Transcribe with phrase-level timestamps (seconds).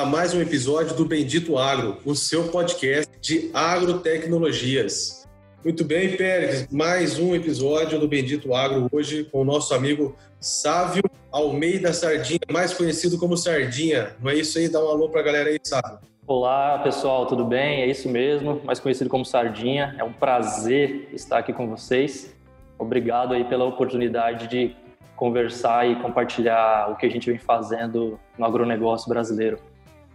[0.00, 5.28] A mais um episódio do Bendito Agro, o seu podcast de agrotecnologias.
[5.62, 11.02] Muito bem, Pérez, mais um episódio do Bendito Agro hoje com o nosso amigo Sávio
[11.30, 14.16] Almeida Sardinha, mais conhecido como Sardinha.
[14.22, 14.70] Não é isso aí?
[14.70, 15.98] Dá um alô para a galera aí, Sávio.
[16.26, 17.82] Olá, pessoal, tudo bem?
[17.82, 19.94] É isso mesmo, mais conhecido como Sardinha.
[19.98, 22.34] É um prazer estar aqui com vocês.
[22.78, 24.74] Obrigado aí pela oportunidade de
[25.14, 29.58] conversar e compartilhar o que a gente vem fazendo no agronegócio brasileiro.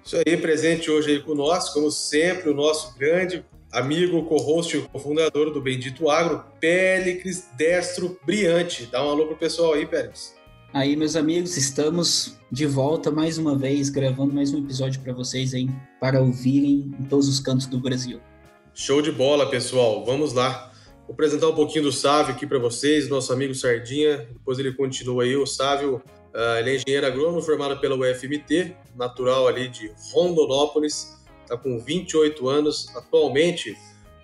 [0.05, 5.49] Isso aí, presente hoje aí conosco, como sempre, o nosso grande amigo, co-host e cofundador
[5.49, 8.85] do Bendito Agro, Pélix Destro Briante.
[8.85, 10.35] Dá um alô pro pessoal aí, Pélix.
[10.71, 15.55] Aí, meus amigos, estamos de volta mais uma vez, gravando mais um episódio para vocês
[15.55, 15.68] aí,
[15.99, 18.21] para ouvirem em todos os cantos do Brasil.
[18.76, 20.05] Show de bola, pessoal.
[20.05, 20.71] Vamos lá.
[21.08, 24.27] Vou apresentar um pouquinho do Sávio aqui para vocês, nosso amigo Sardinha.
[24.32, 25.35] Depois ele continua aí.
[25.35, 25.99] O Sávio
[26.36, 32.50] Uh, ele é engenheiro agrônomo formado pela UFMT, natural ali de Rondonópolis, está com 28
[32.50, 32.94] anos.
[32.94, 33.72] Atualmente,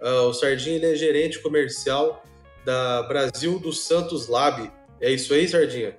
[0.01, 2.21] uh, o Sardinha ele é gerente comercial
[2.65, 4.69] da Brasil dos Santos Lab.
[4.99, 5.95] É isso aí, Sardinha?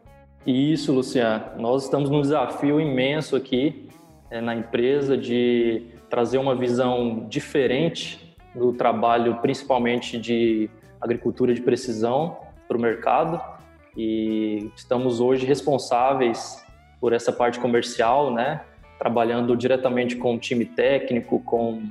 [0.46, 1.58] Isso, Luciano.
[1.58, 3.88] Nós estamos num desafio imenso aqui
[4.30, 10.68] é, na empresa de trazer uma visão diferente do trabalho, principalmente de
[11.00, 12.36] agricultura de precisão,
[12.68, 13.51] para o mercado
[13.96, 16.64] e estamos hoje responsáveis
[17.00, 18.62] por essa parte comercial, né?
[18.98, 21.82] Trabalhando diretamente com o time técnico, com,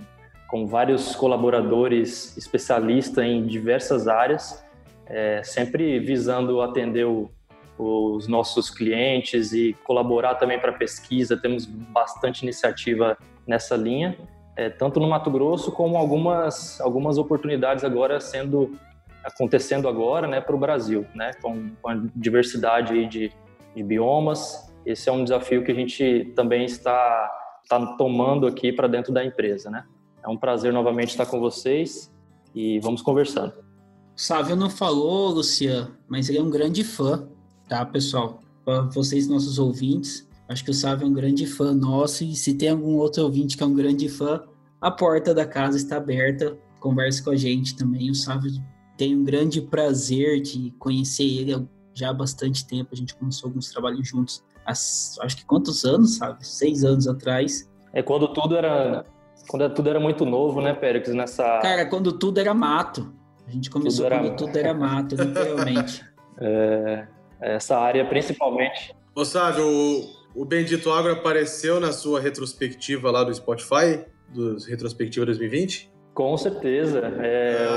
[0.47, 4.63] com vários colaboradores especialistas em diversas áreas,
[5.06, 7.29] é, sempre visando atender o,
[7.78, 11.35] os nossos clientes e colaborar também para pesquisa.
[11.35, 14.18] Temos bastante iniciativa nessa linha,
[14.56, 18.78] é, tanto no Mato Grosso como algumas, algumas oportunidades agora sendo
[19.23, 23.31] acontecendo agora né, para o Brasil, né, com, com a diversidade de,
[23.75, 24.71] de, biomas.
[24.85, 27.31] Esse é um desafio que a gente também está,
[27.63, 29.69] está tomando aqui para dentro da empresa.
[29.69, 29.83] Né?
[30.23, 32.11] É um prazer novamente estar com vocês
[32.53, 33.53] e vamos conversando.
[34.15, 37.27] Sávio não falou, Luciano, mas ele é um grande fã,
[37.67, 38.41] tá, pessoal?
[38.63, 42.53] Para vocês, nossos ouvintes, acho que o Sávio é um grande fã nosso e se
[42.53, 44.43] tem algum outro ouvinte que é um grande fã,
[44.79, 46.57] a porta da casa está aberta.
[46.79, 48.09] Converse com a gente também.
[48.09, 48.51] O Sávio
[49.01, 52.91] tenho um grande prazer de conhecer ele já há bastante tempo.
[52.94, 56.45] A gente começou alguns trabalhos juntos há, acho que quantos anos, sabe?
[56.45, 57.67] Seis anos atrás.
[57.94, 59.03] É quando tudo era
[59.47, 61.12] quando tudo era muito novo, né, Pérez?
[61.16, 63.12] Nessa cara, quando tudo era mato.
[63.47, 66.06] A gente começou tudo quando tudo era mato, literalmente.
[66.39, 67.07] é,
[67.41, 68.95] essa área principalmente.
[69.16, 75.25] Ô, Sávio, o, o Bendito Agro apareceu na sua retrospectiva lá do Spotify, dos Retrospectiva
[75.25, 75.91] 2020?
[76.13, 77.01] Com certeza.
[77.19, 77.67] É,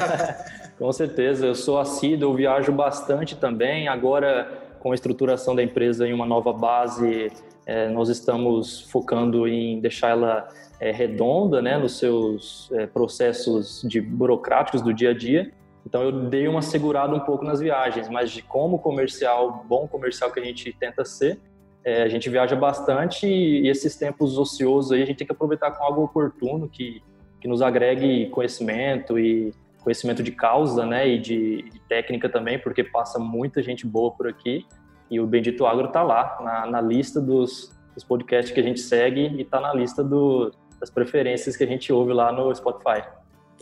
[0.78, 1.46] com certeza.
[1.46, 3.88] Eu sou assíduo, eu viajo bastante também.
[3.88, 4.50] Agora,
[4.80, 7.30] com a estruturação da empresa em uma nova base,
[7.66, 10.48] é, nós estamos focando em deixar ela
[10.80, 15.52] é, redonda né, nos seus é, processos de burocráticos do dia a dia.
[15.86, 20.32] Então, eu dei uma segurada um pouco nas viagens, mas de como comercial, bom comercial
[20.32, 21.38] que a gente tenta ser,
[21.84, 25.70] é, a gente viaja bastante e esses tempos ociosos aí a gente tem que aproveitar
[25.70, 27.00] com algo oportuno que
[27.46, 32.82] que nos agregue conhecimento e conhecimento de causa, né, e de, de técnica também, porque
[32.82, 34.66] passa muita gente boa por aqui
[35.08, 38.80] e o Bendito Agro está lá na, na lista dos, dos, podcasts que a gente
[38.80, 43.06] segue e está na lista do, das preferências que a gente ouve lá no Spotify.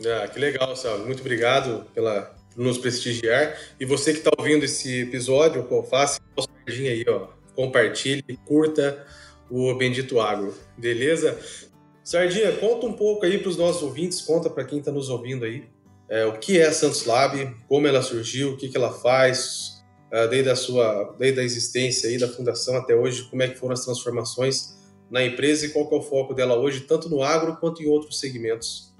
[0.03, 1.05] Ah, que legal, Sal.
[1.05, 3.55] Muito obrigado pela nos prestigiar.
[3.79, 7.27] E você que está ouvindo esse episódio, faça sardinha aí, ó.
[7.55, 9.05] Compartilhe, curta
[9.47, 11.39] o Bendito Agro, beleza?
[12.05, 15.43] Sardinha, conta um pouco aí para os nossos ouvintes, conta para quem está nos ouvindo
[15.43, 15.63] aí,
[16.07, 19.83] é, o que é a Santos Lab, como ela surgiu, o que, que ela faz,
[20.11, 23.55] é, desde, a sua, desde a existência aí da fundação até hoje, como é que
[23.55, 24.77] foram as transformações
[25.09, 28.19] na empresa e qual é o foco dela hoje, tanto no agro quanto em outros
[28.19, 28.93] segmentos.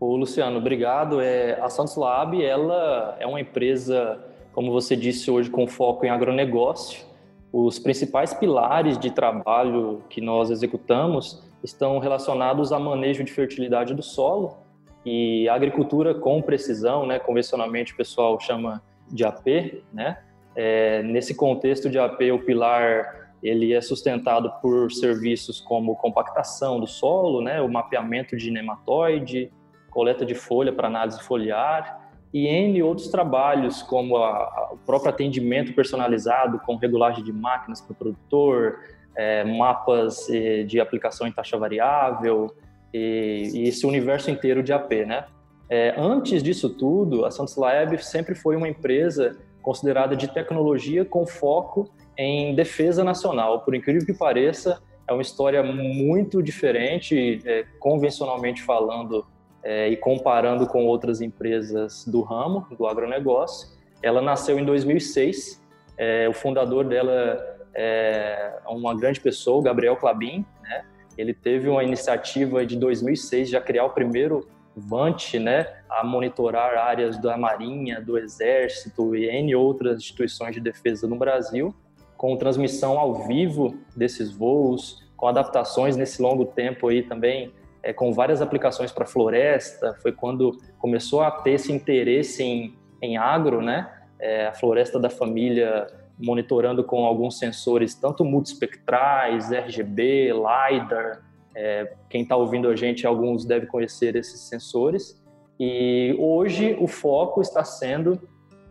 [0.00, 1.20] Ô, Luciano, obrigado.
[1.20, 4.18] É, a Santos Lab ela é uma empresa,
[4.52, 7.06] como você disse hoje, com foco em agronegócio.
[7.52, 14.02] Os principais pilares de trabalho que nós executamos estão relacionados a manejo de fertilidade do
[14.02, 14.58] solo
[15.04, 17.18] e agricultura com precisão, né?
[17.18, 20.18] Convencionalmente o pessoal chama de AP, né?
[20.54, 26.86] É, nesse contexto de AP, o pilar ele é sustentado por serviços como compactação do
[26.86, 29.52] solo, né, o mapeamento de nematóide,
[29.90, 35.10] coleta de folha para análise foliar e N outros trabalhos, como a, a, o próprio
[35.10, 38.80] atendimento personalizado com regulagem de máquinas para o produtor,
[39.18, 40.28] é, mapas
[40.66, 42.54] de aplicação em taxa variável
[42.94, 45.26] e, e, esse universo inteiro de AP, né?
[45.68, 51.26] É, antes disso tudo, a Santos Lab sempre foi uma empresa considerada de tecnologia com
[51.26, 53.60] foco em defesa nacional.
[53.60, 59.26] Por incrível que pareça, é uma história muito diferente, é, convencionalmente falando
[59.62, 63.68] é, e comparando com outras empresas do ramo, do agronegócio.
[64.02, 65.60] Ela nasceu em 2006,
[65.98, 70.84] é, o fundador dela é uma grande pessoa, o Gabriel Clabin, né?
[71.16, 77.18] Ele teve uma iniciativa de 2006 já criar o primeiro VANT, né, a monitorar áreas
[77.18, 81.74] da Marinha, do Exército e N outras instituições de defesa no Brasil
[82.18, 88.12] com transmissão ao vivo desses voos, com adaptações nesse longo tempo aí também, é, com
[88.12, 89.94] várias aplicações para floresta.
[90.02, 93.88] Foi quando começou a ter esse interesse em, em agro, né?
[94.18, 95.86] É, a floresta da família
[96.18, 101.22] monitorando com alguns sensores, tanto multispectrais, RGB, LiDAR.
[101.54, 105.20] É, quem está ouvindo a gente, alguns deve conhecer esses sensores.
[105.58, 108.20] E hoje o foco está sendo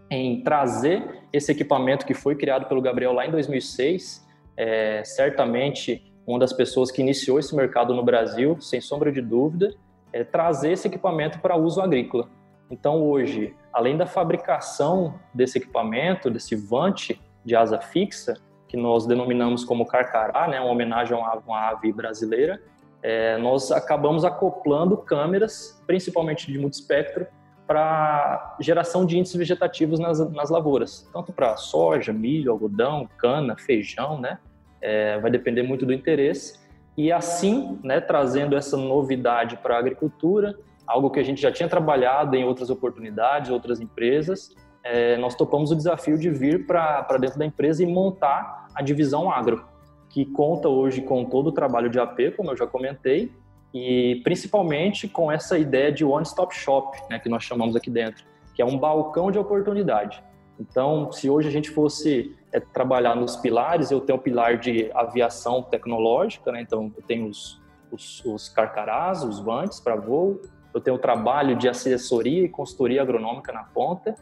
[0.09, 6.39] em trazer esse equipamento que foi criado pelo Gabriel lá em 2006, é, certamente uma
[6.39, 9.73] das pessoas que iniciou esse mercado no Brasil, sem sombra de dúvida,
[10.11, 12.29] é trazer esse equipamento para uso agrícola.
[12.69, 18.35] Então, hoje, além da fabricação desse equipamento, desse vante de asa fixa,
[18.67, 22.61] que nós denominamos como carcará, né, uma homenagem a uma, ave brasileira,
[23.01, 27.25] é, nós acabamos acoplando câmeras, principalmente de multispectro,
[27.65, 34.19] para geração de índices vegetativos nas, nas lavouras, tanto para soja, milho, algodão, cana, feijão,
[34.19, 34.39] né?
[34.81, 36.59] É, vai depender muito do interesse.
[36.95, 41.67] E assim, né, trazendo essa novidade para a agricultura, algo que a gente já tinha
[41.67, 44.55] trabalhado em outras oportunidades, outras empresas,
[44.89, 49.29] é, nós topamos o desafio de vir para dentro da empresa e montar a divisão
[49.29, 49.65] agro,
[50.09, 53.31] que conta hoje com todo o trabalho de AP, como eu já comentei,
[53.73, 58.23] e principalmente com essa ideia de one-stop shop, né, que nós chamamos aqui dentro,
[58.53, 60.23] que é um balcão de oportunidade.
[60.59, 64.89] Então, se hoje a gente fosse é, trabalhar nos pilares, eu tenho o pilar de
[64.93, 67.61] aviação tecnológica, né, então eu tenho os,
[67.91, 70.41] os, os carcarás, os vantes para voo,
[70.73, 74.15] eu tenho o trabalho de assessoria e consultoria agronômica na ponta,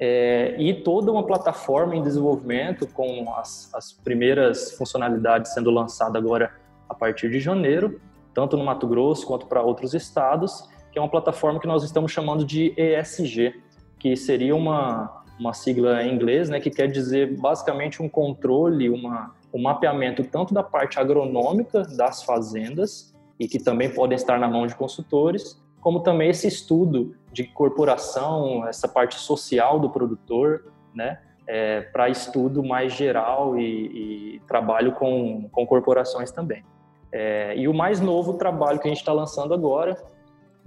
[0.00, 6.50] é, e toda uma plataforma em desenvolvimento com as, as primeiras funcionalidades sendo lançadas agora
[6.88, 8.00] a partir de janeiro,
[8.32, 12.10] tanto no Mato Grosso quanto para outros estados, que é uma plataforma que nós estamos
[12.10, 13.60] chamando de ESG,
[13.98, 19.34] que seria uma, uma sigla em inglês, né, que quer dizer basicamente um controle, uma,
[19.52, 24.66] um mapeamento tanto da parte agronômica das fazendas, e que também podem estar na mão
[24.66, 31.80] de consultores, como também esse estudo de corporação, essa parte social do produtor, né, é,
[31.80, 36.64] para estudo mais geral e, e trabalho com, com corporações também.
[37.12, 39.96] É, e o mais novo trabalho que a gente está lançando agora,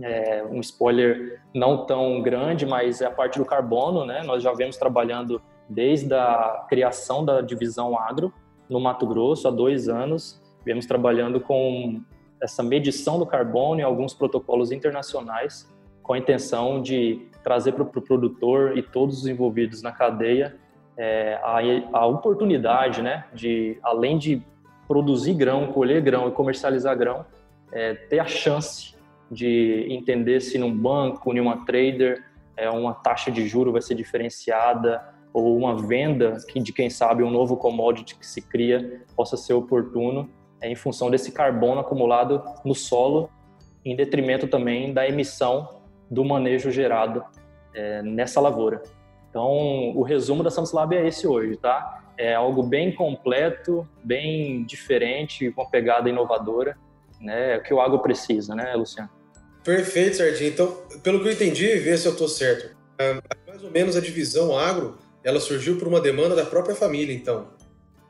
[0.01, 4.23] é um spoiler não tão grande, mas é a parte do carbono, né?
[4.23, 8.33] Nós já vemos trabalhando desde a criação da divisão agro
[8.69, 12.01] no Mato Grosso há dois anos, viemos trabalhando com
[12.43, 15.67] essa medição do carbono e alguns protocolos internacionais
[16.01, 20.55] com a intenção de trazer para o pro produtor e todos os envolvidos na cadeia
[20.97, 21.59] é, a,
[21.99, 24.41] a oportunidade, né, de além de
[24.87, 27.25] produzir grão, colher grão e comercializar grão,
[27.71, 28.93] é, ter a chance
[29.31, 32.23] de entender se num banco, em uma trader,
[32.55, 35.01] é, uma taxa de juro vai ser diferenciada
[35.33, 40.29] ou uma venda de quem sabe um novo commodity que se cria possa ser oportuno
[40.69, 43.29] em função desse carbono acumulado no solo,
[43.83, 47.23] em detrimento também da emissão do manejo gerado
[47.73, 48.81] é, nessa lavoura.
[49.29, 49.49] Então,
[49.95, 52.03] o resumo da Santos Lab é esse hoje, tá?
[52.17, 56.77] é algo bem completo, bem diferente, com uma pegada inovadora,
[57.19, 57.55] né?
[57.55, 59.09] É o que o agro precisa, né, Luciano?
[59.63, 60.49] Perfeito, Sardinha.
[60.49, 62.75] Então, pelo que eu entendi, ver se eu estou certo.
[62.97, 67.15] É, mais ou menos a divisão agro, ela surgiu por uma demanda da própria família,
[67.15, 67.47] então.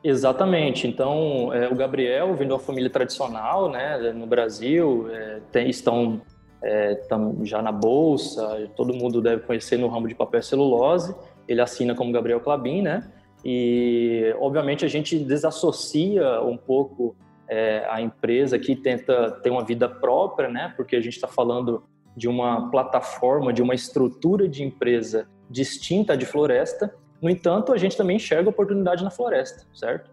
[0.04, 0.86] Exatamente.
[0.86, 6.20] Então, é, o Gabriel, vindo de uma família tradicional, né, no Brasil, é, tem, estão
[6.62, 7.00] é,
[7.42, 11.14] já na bolsa, todo mundo deve conhecer no ramo de papel e celulose.
[11.48, 13.10] Ele assina como Gabriel Clabin, né?
[13.42, 17.16] E, obviamente, a gente desassocia um pouco
[17.48, 20.72] é, a empresa que tenta ter uma vida própria, né?
[20.76, 21.84] Porque a gente está falando
[22.14, 26.94] de uma plataforma, de uma estrutura de empresa distinta de floresta.
[27.24, 30.10] No entanto, a gente também enxerga oportunidade na floresta, certo?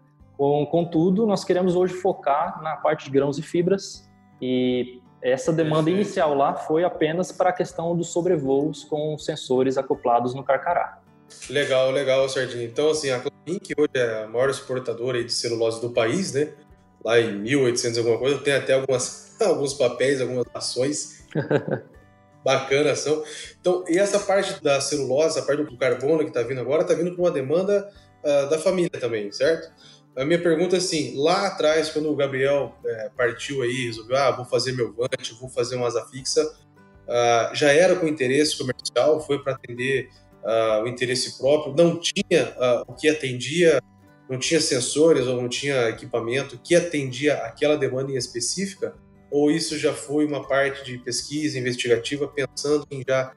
[0.70, 6.34] Contudo, nós queremos hoje focar na parte de grãos e fibras e essa demanda inicial
[6.34, 11.02] lá foi apenas para a questão dos sobrevoos com sensores acoplados no carcará.
[11.50, 12.64] Legal, legal, Sardinha.
[12.64, 16.54] Então, assim, a Clabin, que hoje é a maior exportadora de celulose do país, né?
[17.04, 21.28] Lá em 1800 alguma coisa, tem até algumas, alguns papéis, algumas ações
[22.44, 23.22] bacanas são.
[23.60, 26.94] Então, e essa parte da celulose, a parte do carbono que está vindo agora, está
[26.94, 27.88] vindo com uma demanda
[28.22, 29.70] uh, da família também, certo?
[30.16, 34.30] A minha pergunta é assim, lá atrás, quando o Gabriel é, partiu aí, resolveu, ah,
[34.30, 39.24] vou fazer meu vante, vou fazer uma asa fixa, uh, já era com interesse comercial,
[39.26, 40.10] foi para atender
[40.44, 42.54] uh, o interesse próprio, não tinha
[42.86, 43.80] o que atendia,
[44.28, 48.94] não tinha sensores ou não tinha equipamento que atendia aquela demanda em específica,
[49.32, 53.32] ou isso já foi uma parte de pesquisa investigativa pensando em já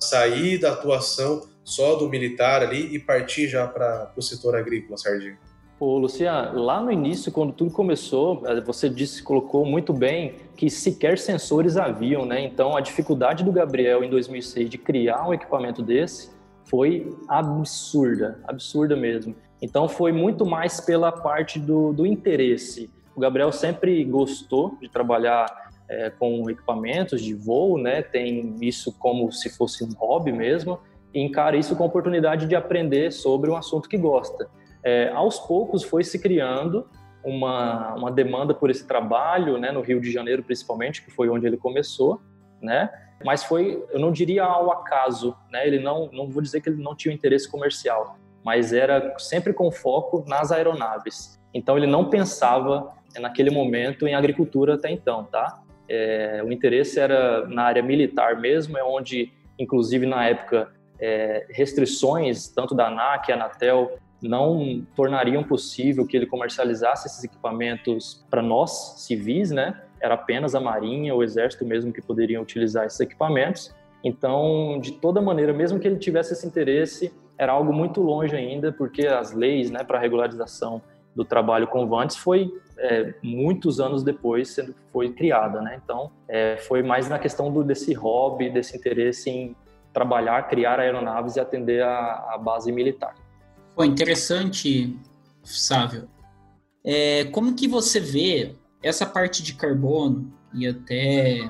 [0.00, 5.38] sair da atuação só do militar ali e partir já para o setor agrícola, Sardinha?
[5.80, 10.70] Ô, Luciano, lá no início, quando tudo começou, eh, você disse, colocou muito bem que
[10.70, 12.44] sequer sensores haviam, né?
[12.44, 16.30] Então, a dificuldade do Gabriel em 2006 de criar um equipamento desse
[16.66, 19.34] foi absurda, absurda mesmo.
[19.60, 22.88] Então, foi muito mais pela parte do, do interesse.
[23.14, 25.46] O Gabriel sempre gostou de trabalhar
[25.88, 28.02] é, com equipamentos de voo, né?
[28.02, 30.78] Tem isso como se fosse um hobby mesmo,
[31.12, 34.48] e encara isso com a oportunidade de aprender sobre um assunto que gosta
[34.82, 36.88] é, aos poucos foi se criando
[37.24, 41.46] uma, uma demanda por esse trabalho, né, no Rio de Janeiro principalmente, que foi onde
[41.46, 42.20] ele começou,
[42.60, 42.90] né?
[43.24, 45.64] Mas foi, eu não diria ao acaso, né?
[45.64, 49.70] Ele não, não vou dizer que ele não tinha interesse comercial, mas era sempre com
[49.70, 51.40] foco nas aeronaves.
[51.54, 52.88] Então ele não pensava
[53.20, 55.62] naquele momento em agricultura até então, tá?
[55.88, 62.48] É, o interesse era na área militar mesmo, é onde, inclusive na época, é, restrições
[62.48, 69.50] tanto da ANAC, Anatel não tornariam possível que ele comercializasse esses equipamentos para nós, civis,
[69.50, 69.82] né?
[70.00, 73.74] Era apenas a Marinha, o Exército mesmo que poderiam utilizar esses equipamentos.
[74.04, 78.72] Então, de toda maneira, mesmo que ele tivesse esse interesse, era algo muito longe ainda,
[78.72, 80.80] porque as leis né, para regularização
[81.14, 85.80] do trabalho com vantes foi é, muitos anos depois sendo foi criada, né?
[85.82, 89.56] Então, é, foi mais na questão do, desse hobby, desse interesse em
[89.92, 93.14] trabalhar, criar aeronaves e atender a, a base militar.
[93.74, 94.98] Pô, interessante,
[95.42, 96.08] Sávio.
[96.84, 101.48] É, como que você vê essa parte de carbono e até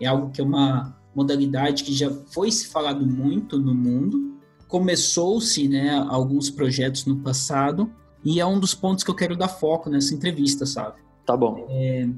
[0.00, 4.38] é algo que é uma modalidade que já foi se falado muito no mundo.
[4.66, 7.92] Começou-se, né, alguns projetos no passado
[8.24, 11.00] e é um dos pontos que eu quero dar foco nessa entrevista, sabe?
[11.26, 11.66] Tá bom.
[11.68, 12.08] É,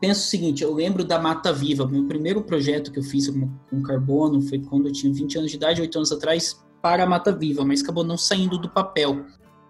[0.00, 3.48] penso o seguinte, eu lembro da Mata Viva, meu primeiro projeto que eu fiz com,
[3.70, 7.06] com carbono foi quando eu tinha 20 anos de idade, 8 anos atrás, para a
[7.06, 9.24] Mata Viva, mas acabou não saindo do papel.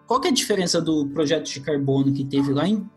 [0.06, 2.88] Qual é a diferença do projeto de carbono que teve lá em,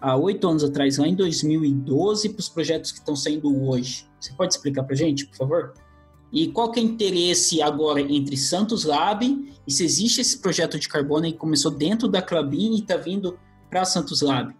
[0.00, 4.06] há oito anos atrás, lá em 2012, para os projetos que estão saindo hoje?
[4.20, 5.74] Você pode explicar para a gente, por favor?
[6.32, 9.24] E qual que é o interesse agora entre Santos Lab
[9.66, 13.38] e se existe esse projeto de carbono que começou dentro da Clabin e está vindo
[13.70, 14.54] para Santos Lab?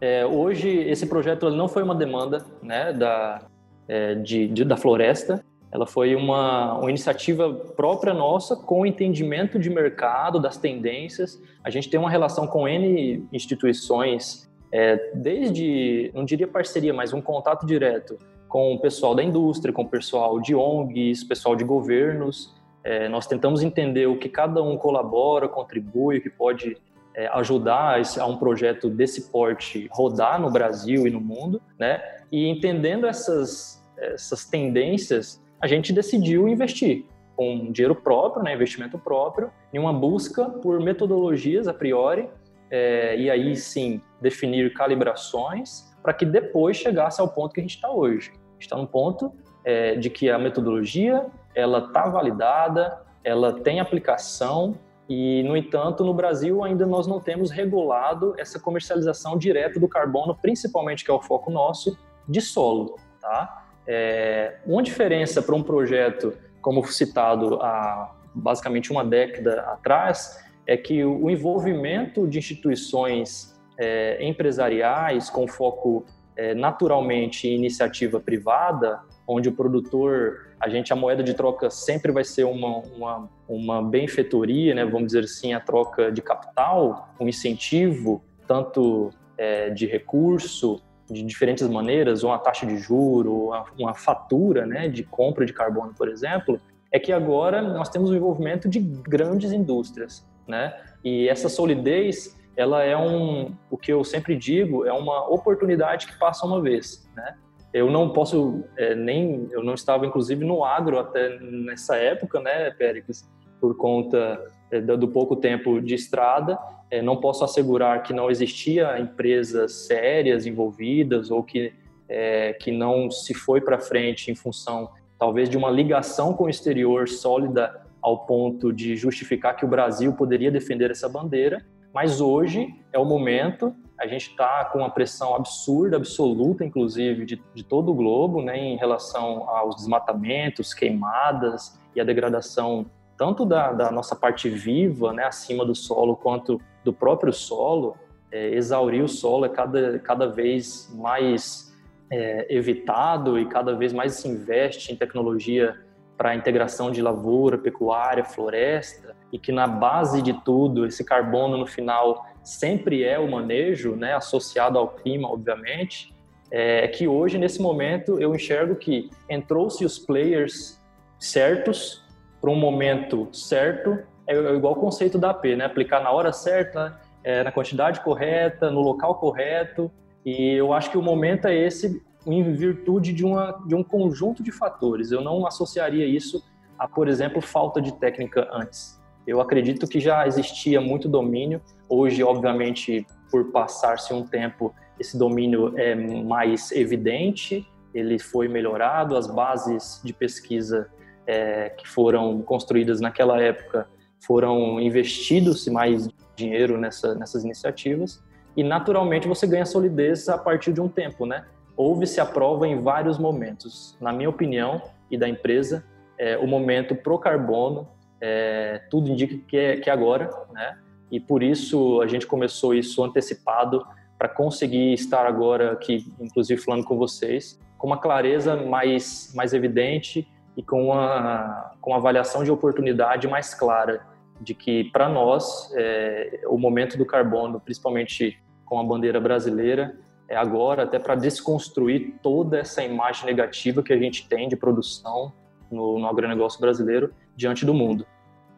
[0.00, 3.42] É, hoje esse projeto não foi uma demanda né, da,
[3.88, 9.70] é, de, de, da floresta, ela foi uma, uma iniciativa própria nossa com entendimento de
[9.70, 11.40] mercado, das tendências.
[11.62, 17.20] A gente tem uma relação com N instituições, é, desde, não diria parceria, mas um
[17.20, 18.18] contato direto
[18.50, 22.52] com o pessoal da indústria, com o pessoal de ONGs, pessoal de governos.
[22.82, 26.76] É, nós tentamos entender o que cada um colabora, contribui, o que pode
[27.14, 32.02] é, ajudar a um projeto desse porte rodar no Brasil e no mundo, né?
[32.30, 37.04] E entendendo essas, essas tendências, a gente decidiu investir
[37.36, 42.28] com dinheiro próprio, né, investimento próprio, em uma busca por metodologias a priori,
[42.70, 47.76] é, e aí sim definir calibrações para que depois chegasse ao ponto que a gente
[47.76, 48.32] está hoje.
[48.60, 49.32] Está no ponto
[49.64, 54.76] é, de que a metodologia ela está validada, ela tem aplicação
[55.08, 60.36] e, no entanto, no Brasil ainda nós não temos regulado essa comercialização direta do carbono,
[60.40, 61.98] principalmente que é o foco nosso,
[62.28, 63.64] de solo, tá?
[63.86, 71.04] É, uma diferença para um projeto, como citado há basicamente uma década atrás, é que
[71.04, 76.04] o envolvimento de instituições é, empresariais com foco
[76.36, 82.24] é, naturalmente iniciativa privada, onde o produtor, a gente a moeda de troca sempre vai
[82.24, 88.22] ser uma, uma, uma benfeitoria, né, vamos dizer assim, a troca de capital, um incentivo
[88.46, 94.88] tanto é, de recurso de diferentes maneiras, uma taxa de juro, uma, uma fatura né,
[94.88, 96.60] de compra de carbono, por exemplo,
[96.92, 100.74] é que agora nós temos o envolvimento de grandes indústrias, né?
[101.04, 106.18] E essa solidez ela é um, o que eu sempre digo, é uma oportunidade que
[106.18, 107.36] passa uma vez, né?
[107.72, 112.70] Eu não posso é, nem, eu não estava inclusive no agro até nessa época, né,
[112.72, 113.28] Péricles,
[113.60, 116.58] por conta é, do pouco tempo de estrada,
[116.90, 121.72] é, não posso assegurar que não existia empresas sérias envolvidas ou que
[122.08, 126.48] é, que não se foi para frente em função talvez de uma ligação com o
[126.48, 131.64] exterior sólida ao ponto de justificar que o Brasil poderia defender essa bandeira.
[131.92, 137.42] Mas hoje é o momento, a gente está com uma pressão absurda, absoluta, inclusive, de,
[137.54, 142.86] de todo o globo, né, em relação aos desmatamentos, queimadas e a degradação
[143.20, 147.94] tanto da, da nossa parte viva, né, acima do solo, quanto do próprio solo.
[148.32, 151.76] É, exaurir o solo é cada, cada vez mais
[152.10, 155.78] é, evitado e cada vez mais se investe em tecnologia
[156.16, 161.66] para integração de lavoura, pecuária, floresta, e que na base de tudo, esse carbono no
[161.66, 166.14] final sempre é o manejo, né, associado ao clima, obviamente,
[166.50, 170.80] é que hoje, nesse momento, eu enxergo que entrou-se os players
[171.18, 172.04] certos
[172.40, 176.98] para um momento certo, é igual o conceito da AP, né, aplicar na hora certa,
[177.22, 179.90] é, na quantidade correta, no local correto,
[180.24, 184.42] e eu acho que o momento é esse em virtude de, uma, de um conjunto
[184.42, 185.10] de fatores.
[185.10, 186.44] Eu não associaria isso
[186.78, 188.99] a, por exemplo, falta de técnica antes.
[189.26, 191.60] Eu acredito que já existia muito domínio.
[191.88, 199.26] Hoje, obviamente, por passar-se um tempo, esse domínio é mais evidente, ele foi melhorado, as
[199.26, 200.88] bases de pesquisa
[201.26, 203.88] é, que foram construídas naquela época
[204.26, 208.22] foram investidos mais dinheiro nessa, nessas iniciativas
[208.56, 211.44] e naturalmente você ganha solidez a partir de um tempo, né?
[211.80, 213.96] houve-se a prova em vários momentos.
[213.98, 215.82] Na minha opinião e da empresa,
[216.18, 217.88] é, o momento pro carbono,
[218.20, 220.78] é, tudo indica que é, que é agora, né?
[221.10, 223.84] E por isso a gente começou isso antecipado
[224.18, 230.28] para conseguir estar agora aqui, inclusive falando com vocês, com uma clareza mais, mais evidente
[230.56, 234.06] e com uma, com uma avaliação de oportunidade mais clara
[234.40, 240.36] de que para nós é, o momento do carbono, principalmente com a bandeira brasileira, é
[240.36, 245.32] agora, até para desconstruir toda essa imagem negativa que a gente tem de produção
[245.70, 248.06] no, no agronegócio brasileiro diante do mundo.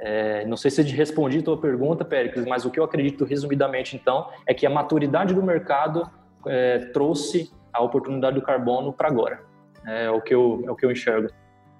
[0.00, 3.24] É, não sei se eu respondi a tua pergunta, Péricles, mas o que eu acredito
[3.24, 6.10] resumidamente, então, é que a maturidade do mercado
[6.44, 9.40] é, trouxe a oportunidade do carbono para agora.
[9.86, 11.28] É, é, o que eu, é o que eu enxergo.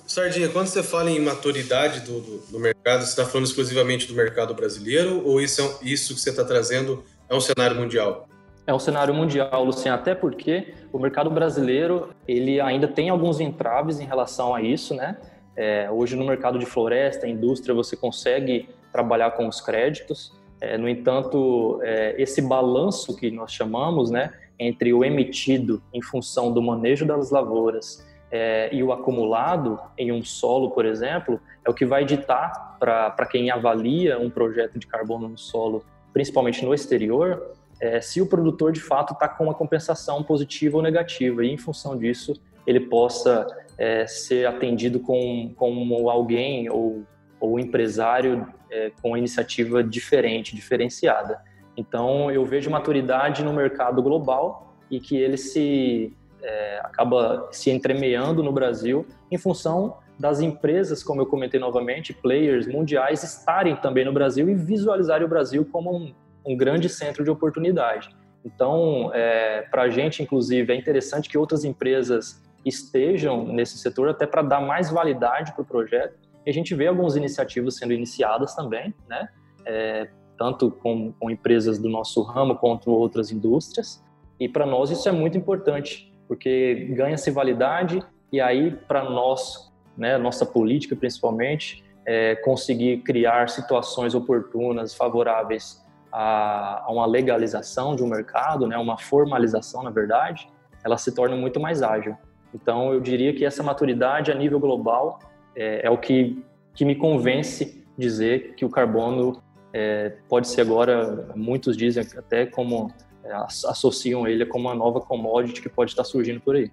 [0.07, 4.15] Sardinha, quando você fala em maturidade do, do, do mercado, você está falando exclusivamente do
[4.15, 8.29] mercado brasileiro ou isso, é, isso que você está trazendo é um cenário mundial?
[8.65, 13.99] É um cenário mundial, Luciano, até porque o mercado brasileiro ele ainda tem alguns entraves
[13.99, 15.17] em relação a isso, né?
[15.57, 20.33] É, hoje no mercado de floresta, indústria, você consegue trabalhar com os créditos.
[20.61, 26.53] É, no entanto, é, esse balanço que nós chamamos, né, entre o emitido em função
[26.53, 31.75] do manejo das lavouras é, e o acumulado em um solo, por exemplo, é o
[31.75, 37.53] que vai ditar para quem avalia um projeto de carbono no solo, principalmente no exterior,
[37.81, 41.59] é, se o produtor de fato está com uma compensação positiva ou negativa, e em
[41.59, 43.47] função disso ele possa
[43.83, 47.03] é, ser atendido com, como alguém ou,
[47.40, 51.40] ou empresário é, com iniciativa diferente, diferenciada.
[51.77, 58.40] Então eu vejo maturidade no mercado global e que ele se é, acaba se entremeando
[58.40, 64.12] no Brasil em função das empresas, como eu comentei novamente, players mundiais estarem também no
[64.12, 66.14] Brasil e visualizarem o Brasil como um,
[66.47, 68.11] um grande centro de oportunidade.
[68.45, 74.27] Então, é, para a gente, inclusive, é interessante que outras empresas estejam nesse setor até
[74.27, 76.18] para dar mais validade para o projeto.
[76.44, 79.29] E a gente vê algumas iniciativas sendo iniciadas também, né?
[79.64, 84.03] É, tanto com, com, empresas do nosso ramo quanto outras indústrias.
[84.40, 90.18] E para nós isso é muito importante, porque ganha-se validade e aí para nós, né,
[90.18, 98.09] nossa política principalmente, é, conseguir criar situações oportunas, favoráveis a, a uma legalização de um
[98.09, 100.48] mercado, né, uma formalização, na verdade,
[100.85, 102.16] ela se torna muito mais ágil.
[102.55, 105.19] Então, eu diria que essa maturidade a nível global
[105.55, 106.43] é, é o que,
[106.75, 112.93] que me convence dizer que o carbono é, pode ser agora, muitos dizem até como
[113.25, 116.71] é, associam ele como uma nova commodity que pode estar surgindo por aí.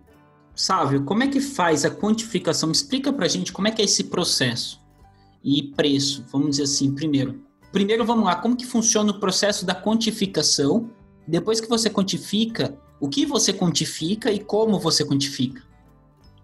[0.55, 2.71] Sávio, como é que faz a quantificação?
[2.71, 4.81] Explica para a gente como é que é esse processo
[5.41, 6.25] e preço.
[6.29, 10.89] Vamos dizer assim, primeiro, Primeiro, vamos lá, como que funciona o processo da quantificação?
[11.27, 15.61] Depois que você quantifica, o que você quantifica e como você quantifica?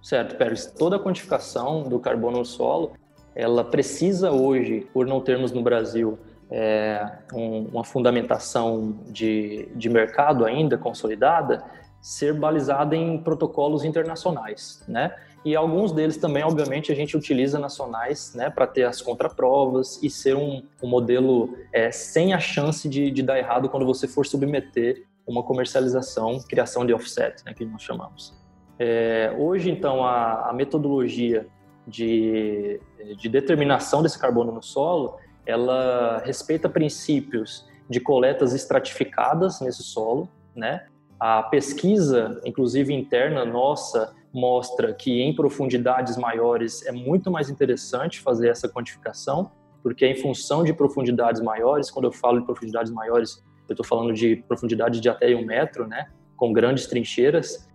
[0.06, 0.68] Certo, Pérez.
[0.68, 2.94] Toda a quantificação do carbono no solo,
[3.34, 6.20] ela precisa hoje, por não termos no Brasil
[6.52, 11.64] é, um, uma fundamentação de, de mercado ainda consolidada,
[12.00, 15.12] ser balizada em protocolos internacionais, né?
[15.44, 20.10] E alguns deles também, obviamente, a gente utiliza nacionais, né, para ter as contraprovas e
[20.12, 24.24] ser um, um modelo é, sem a chance de, de, dar errado quando você for
[24.24, 28.45] submeter uma comercialização, criação de offset, né, que nós chamamos.
[28.78, 31.48] É, hoje, então, a, a metodologia
[31.88, 32.80] de,
[33.18, 40.88] de determinação desse carbono no solo, ela respeita princípios de coletas estratificadas nesse solo, né?
[41.20, 48.50] A pesquisa, inclusive interna nossa, mostra que em profundidades maiores é muito mais interessante fazer
[48.50, 49.50] essa quantificação,
[49.82, 54.14] porque em função de profundidades maiores, quando eu falo de profundidades maiores, eu estou falando
[54.14, 56.08] de profundidade de até um metro, né?
[56.36, 57.70] Com grandes trincheiras,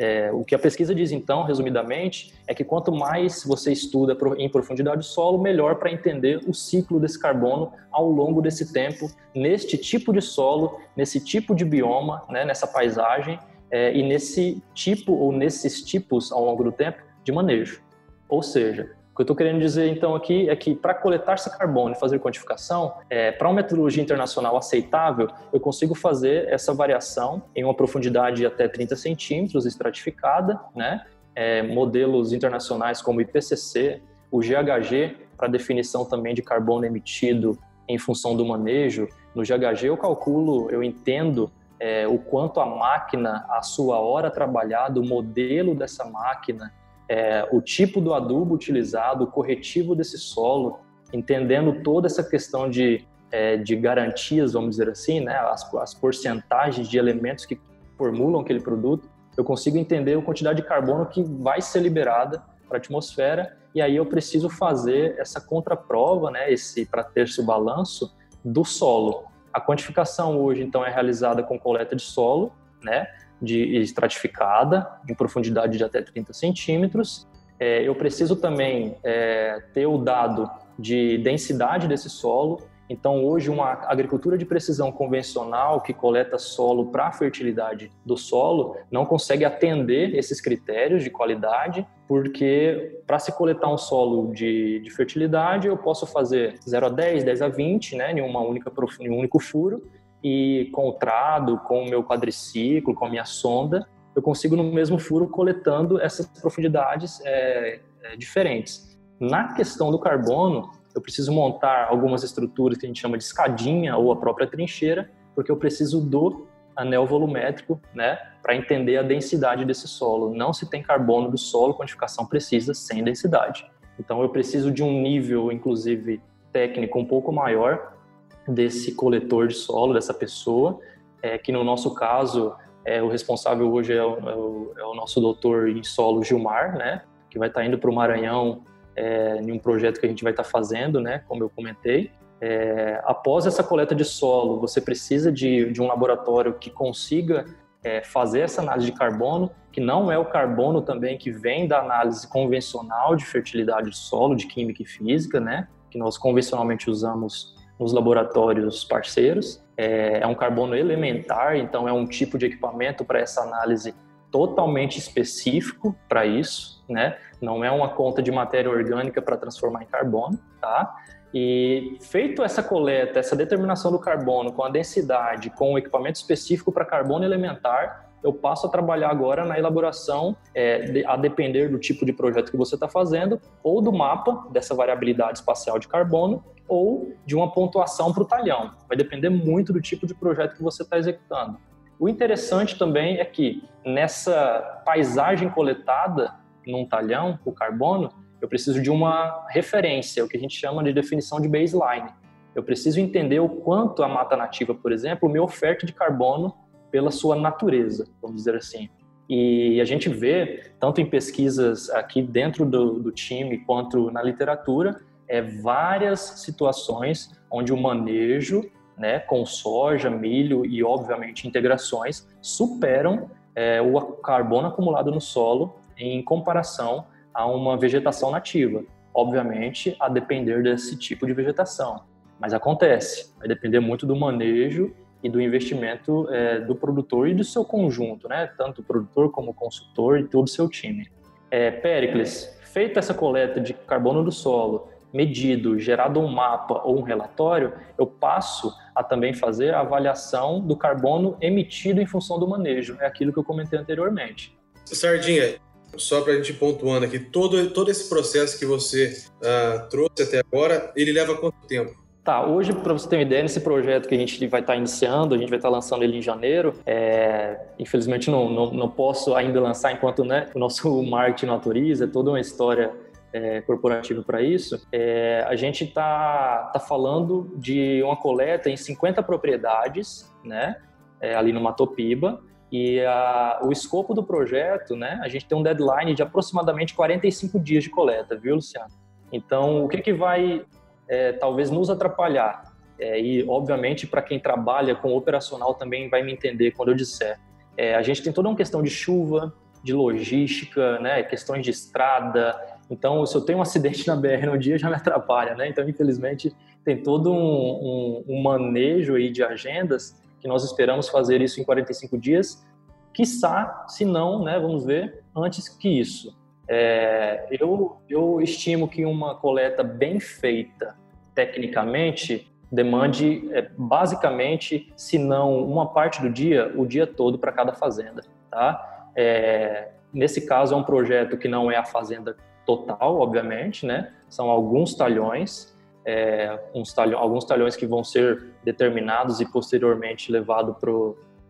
[0.00, 4.48] é, o que a pesquisa diz, então, resumidamente, é que quanto mais você estuda em
[4.48, 9.76] profundidade do solo, melhor para entender o ciclo desse carbono ao longo desse tempo, neste
[9.76, 13.38] tipo de solo, nesse tipo de bioma, né, nessa paisagem
[13.70, 17.82] é, e nesse tipo ou nesses tipos ao longo do tempo de manejo.
[18.26, 21.94] Ou seja, que eu estou querendo dizer então aqui é que para coletar esse carbono
[21.94, 27.62] e fazer quantificação, é, para uma metodologia internacional aceitável, eu consigo fazer essa variação em
[27.62, 31.04] uma profundidade de até 30 centímetros estratificada, né?
[31.34, 37.98] É, modelos internacionais como o IPCC, o GHG, para definição também de carbono emitido em
[37.98, 39.06] função do manejo.
[39.34, 45.00] No GHG eu calculo, eu entendo é, o quanto a máquina, a sua hora trabalhada,
[45.00, 46.72] o modelo dessa máquina,
[47.10, 50.78] é, o tipo do adubo utilizado, o corretivo desse solo,
[51.12, 56.88] entendendo toda essa questão de, é, de garantias, vamos dizer assim, né, as, as porcentagens
[56.88, 57.60] de elementos que
[57.98, 62.76] formulam aquele produto, eu consigo entender a quantidade de carbono que vai ser liberada para
[62.76, 68.14] a atmosfera e aí eu preciso fazer essa contraprova, né, esse para ter esse balanço
[68.44, 69.24] do solo.
[69.52, 73.08] A quantificação hoje então é realizada com coleta de solo, né,
[73.40, 77.26] de estratificada, em profundidade de até 30 centímetros.
[77.58, 82.62] É, eu preciso também é, ter o dado de densidade desse solo.
[82.88, 88.76] Então, hoje, uma agricultura de precisão convencional que coleta solo para a fertilidade do solo
[88.90, 94.90] não consegue atender esses critérios de qualidade, porque para se coletar um solo de, de
[94.90, 99.08] fertilidade, eu posso fazer 0 a 10, 10 a 20, né, em, uma única, em
[99.08, 99.88] um único furo,
[100.22, 104.64] e com o trado, com o meu quadriciclo, com a minha sonda, eu consigo no
[104.64, 108.98] mesmo furo coletando essas profundidades é, é, diferentes.
[109.18, 113.96] Na questão do carbono, eu preciso montar algumas estruturas que a gente chama de escadinha
[113.96, 119.64] ou a própria trincheira, porque eu preciso do anel volumétrico, né, para entender a densidade
[119.64, 120.34] desse solo.
[120.34, 123.70] Não se tem carbono do solo, quantificação precisa sem densidade.
[123.98, 126.20] Então eu preciso de um nível, inclusive
[126.52, 127.99] técnico, um pouco maior
[128.46, 130.78] desse coletor de solo, dessa pessoa,
[131.22, 134.94] é, que no nosso caso, é, o responsável hoje é o, é o, é o
[134.94, 138.62] nosso doutor em solo Gilmar, né, que vai estar tá indo para o Maranhão
[138.96, 142.10] é, em um projeto que a gente vai estar tá fazendo, né, como eu comentei.
[142.40, 147.44] É, após essa coleta de solo, você precisa de, de um laboratório que consiga
[147.84, 151.80] é, fazer essa análise de carbono, que não é o carbono também que vem da
[151.80, 157.54] análise convencional de fertilidade do solo, de química e física, né, que nós convencionalmente usamos
[157.80, 159.64] nos laboratórios parceiros.
[159.76, 163.94] É, é um carbono elementar, então é um tipo de equipamento para essa análise
[164.30, 167.16] totalmente específico para isso, né?
[167.40, 170.94] Não é uma conta de matéria orgânica para transformar em carbono, tá?
[171.32, 176.70] E feito essa coleta, essa determinação do carbono com a densidade, com o equipamento específico
[176.70, 181.78] para carbono elementar, eu passo a trabalhar agora na elaboração, é, de, a depender do
[181.78, 186.44] tipo de projeto que você está fazendo, ou do mapa dessa variabilidade espacial de carbono,
[186.68, 188.72] ou de uma pontuação para o talhão.
[188.86, 191.58] Vai depender muito do tipo de projeto que você está executando.
[191.98, 196.34] O interessante também é que nessa paisagem coletada
[196.66, 200.92] num talhão, o carbono, eu preciso de uma referência, o que a gente chama de
[200.92, 202.08] definição de baseline.
[202.54, 206.54] Eu preciso entender o quanto a mata nativa, por exemplo, me oferta de carbono
[206.90, 208.88] pela sua natureza, vamos dizer assim.
[209.28, 215.00] E a gente vê, tanto em pesquisas aqui dentro do, do time quanto na literatura,
[215.28, 223.80] é, várias situações onde o manejo né, com soja, milho e, obviamente, integrações superam é,
[223.80, 228.84] o carbono acumulado no solo em comparação a uma vegetação nativa.
[229.14, 232.02] Obviamente, a depender desse tipo de vegetação.
[232.38, 237.44] Mas acontece, vai depender muito do manejo e do investimento é, do produtor e do
[237.44, 238.50] seu conjunto, né?
[238.56, 241.10] tanto o produtor como o consultor e todo o seu time.
[241.50, 247.02] É, Pericles, feita essa coleta de carbono do solo, medido, gerado um mapa ou um
[247.02, 252.96] relatório, eu passo a também fazer a avaliação do carbono emitido em função do manejo.
[253.00, 254.56] É aquilo que eu comentei anteriormente.
[254.84, 255.56] Sardinha,
[255.96, 260.38] só para a gente pontuando aqui, todo, todo esse processo que você uh, trouxe até
[260.38, 261.99] agora, ele leva quanto tempo?
[262.22, 264.76] Tá, hoje, para você ter uma ideia, nesse projeto que a gente vai estar tá
[264.76, 266.74] iniciando, a gente vai estar tá lançando ele em janeiro.
[266.84, 272.04] É, infelizmente, não, não, não, posso ainda lançar enquanto né, o nosso marketing não autoriza,
[272.04, 272.92] é toda uma história
[273.32, 274.86] é, corporativa para isso.
[274.92, 280.76] É, a gente está tá falando de uma coleta em 50 propriedades, né,
[281.20, 285.62] é, ali no Matopiba, e a, o escopo do projeto, né, a gente tem um
[285.62, 288.92] deadline de aproximadamente 45 dias de coleta, viu, Luciano?
[289.32, 290.64] Então, o que, que vai
[291.10, 292.72] é, talvez nos atrapalhar?
[292.98, 297.38] É, e, obviamente, para quem trabalha com operacional também vai me entender quando eu disser.
[297.76, 302.58] É, a gente tem toda uma questão de chuva, de logística, né, questões de estrada.
[302.90, 305.68] Então, se eu tenho um acidente na BR no dia, já me atrapalha, né?
[305.68, 311.40] Então, infelizmente, tem todo um, um, um manejo aí de agendas que nós esperamos fazer
[311.40, 312.66] isso em 45 dias,
[313.12, 316.36] quiçá, se não, né, vamos ver, antes que isso.
[316.72, 320.94] É, eu, eu estimo que uma coleta bem feita
[321.34, 327.72] tecnicamente demande é, basicamente, se não uma parte do dia, o dia todo para cada
[327.72, 329.10] fazenda, tá?
[329.16, 334.12] É, nesse caso é um projeto que não é a fazenda total, obviamente, né?
[334.28, 336.56] São alguns talhões, é,
[336.94, 340.76] talhões, alguns talhões que vão ser determinados e posteriormente levados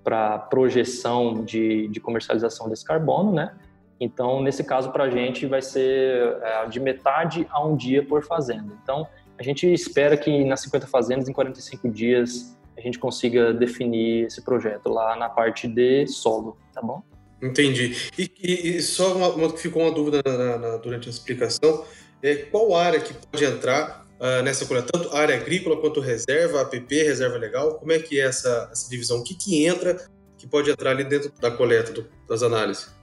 [0.03, 3.53] para projeção de, de comercialização desse carbono, né?
[4.01, 8.25] Então, nesse caso, para a gente vai ser é, de metade a um dia por
[8.25, 8.73] fazenda.
[8.83, 9.07] Então,
[9.39, 14.43] a gente espera que nas 50 fazendas, em 45 dias, a gente consiga definir esse
[14.43, 17.03] projeto lá na parte de solo, tá bom?
[17.43, 17.95] Entendi.
[18.19, 21.85] E, e, e só uma, uma, ficou uma dúvida na, na, durante a explicação,
[22.23, 24.89] é qual área que pode entrar uh, nessa coleta?
[24.93, 27.75] Tanto área agrícola quanto reserva, APP, reserva legal?
[27.75, 29.19] Como é que é essa, essa divisão?
[29.19, 29.97] O que, que entra,
[30.37, 33.00] que pode entrar ali dentro da coleta, do, das análises?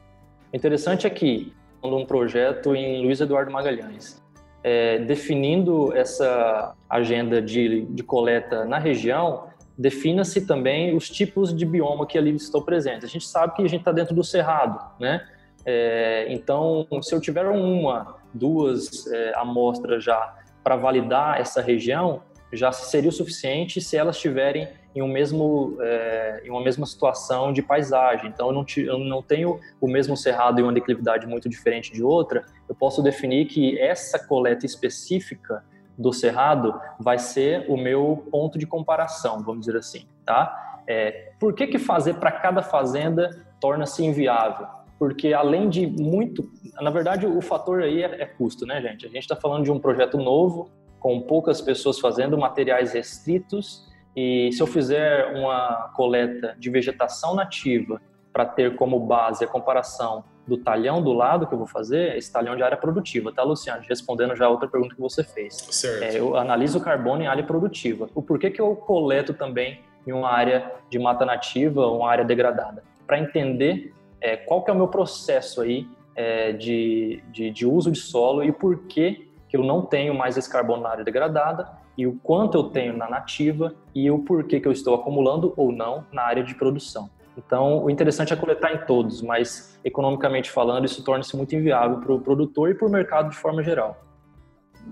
[0.53, 4.21] Interessante é que, um projeto em Luiz Eduardo Magalhães,
[4.63, 12.05] é, definindo essa agenda de, de coleta na região, defina-se também os tipos de bioma
[12.07, 13.05] que ali estão presentes.
[13.05, 15.25] A gente sabe que a gente está dentro do cerrado, né?
[15.65, 22.71] É, então, se eu tiver uma, duas é, amostras já para validar essa região, já
[22.71, 27.62] seria o suficiente se elas estiverem em, um mesmo, é, em uma mesma situação de
[27.62, 28.29] paisagem.
[28.29, 31.93] Então, eu não, te, eu não tenho o mesmo cerrado em uma declividade muito diferente
[31.93, 35.63] de outra, eu posso definir que essa coleta específica
[35.97, 40.81] do cerrado vai ser o meu ponto de comparação, vamos dizer assim, tá?
[40.88, 44.67] É, por que, que fazer para cada fazenda torna-se inviável?
[44.99, 46.49] Porque além de muito,
[46.81, 49.05] na verdade o fator aí é, é custo, né, gente?
[49.05, 53.87] A gente está falando de um projeto novo, com poucas pessoas fazendo, materiais restritos,
[54.17, 58.01] e se eu fizer uma coleta de vegetação nativa
[58.34, 62.34] para ter como base a comparação do talhão do lado que eu vou fazer, esse
[62.34, 63.84] talhão de área produtiva, tá, Luciano?
[63.88, 65.53] Respondendo já a outra pergunta que você fez.
[65.53, 66.03] Certo.
[66.03, 68.10] É, eu analiso o carbono em área produtiva.
[68.15, 72.84] O porquê que eu coleto também em uma área de mata nativa, uma área degradada?
[73.06, 77.91] Para entender é, qual que é o meu processo aí é, de, de, de uso
[77.91, 81.77] de solo e por que que eu não tenho mais esse carbono na área degradada
[81.97, 85.71] e o quanto eu tenho na nativa e o porquê que eu estou acumulando ou
[85.71, 87.10] não na área de produção.
[87.38, 92.13] Então, o interessante é coletar em todos, mas economicamente falando, isso torna-se muito inviável para
[92.13, 94.03] o produtor e para o mercado de forma geral.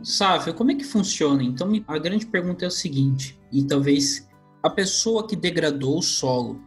[0.03, 1.43] Sávio, como é que funciona?
[1.43, 4.29] Então, a grande pergunta é o seguinte, e talvez
[4.61, 6.59] a pessoa que degradou o solo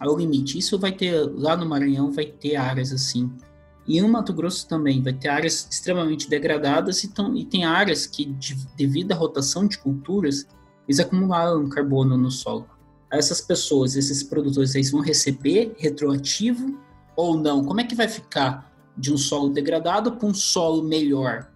[0.00, 3.30] ao limite, isso vai ter lá no Maranhão, vai ter áreas assim.
[3.86, 8.06] E no Mato Grosso também vai ter áreas extremamente degradadas e, tão, e tem áreas
[8.06, 10.46] que, de, devido à rotação de culturas,
[10.88, 12.66] eles acumularam carbono no solo
[13.10, 16.78] essas pessoas, esses produtores, eles vão receber retroativo
[17.14, 17.64] ou não?
[17.64, 21.48] Como é que vai ficar de um solo degradado para um solo melhor?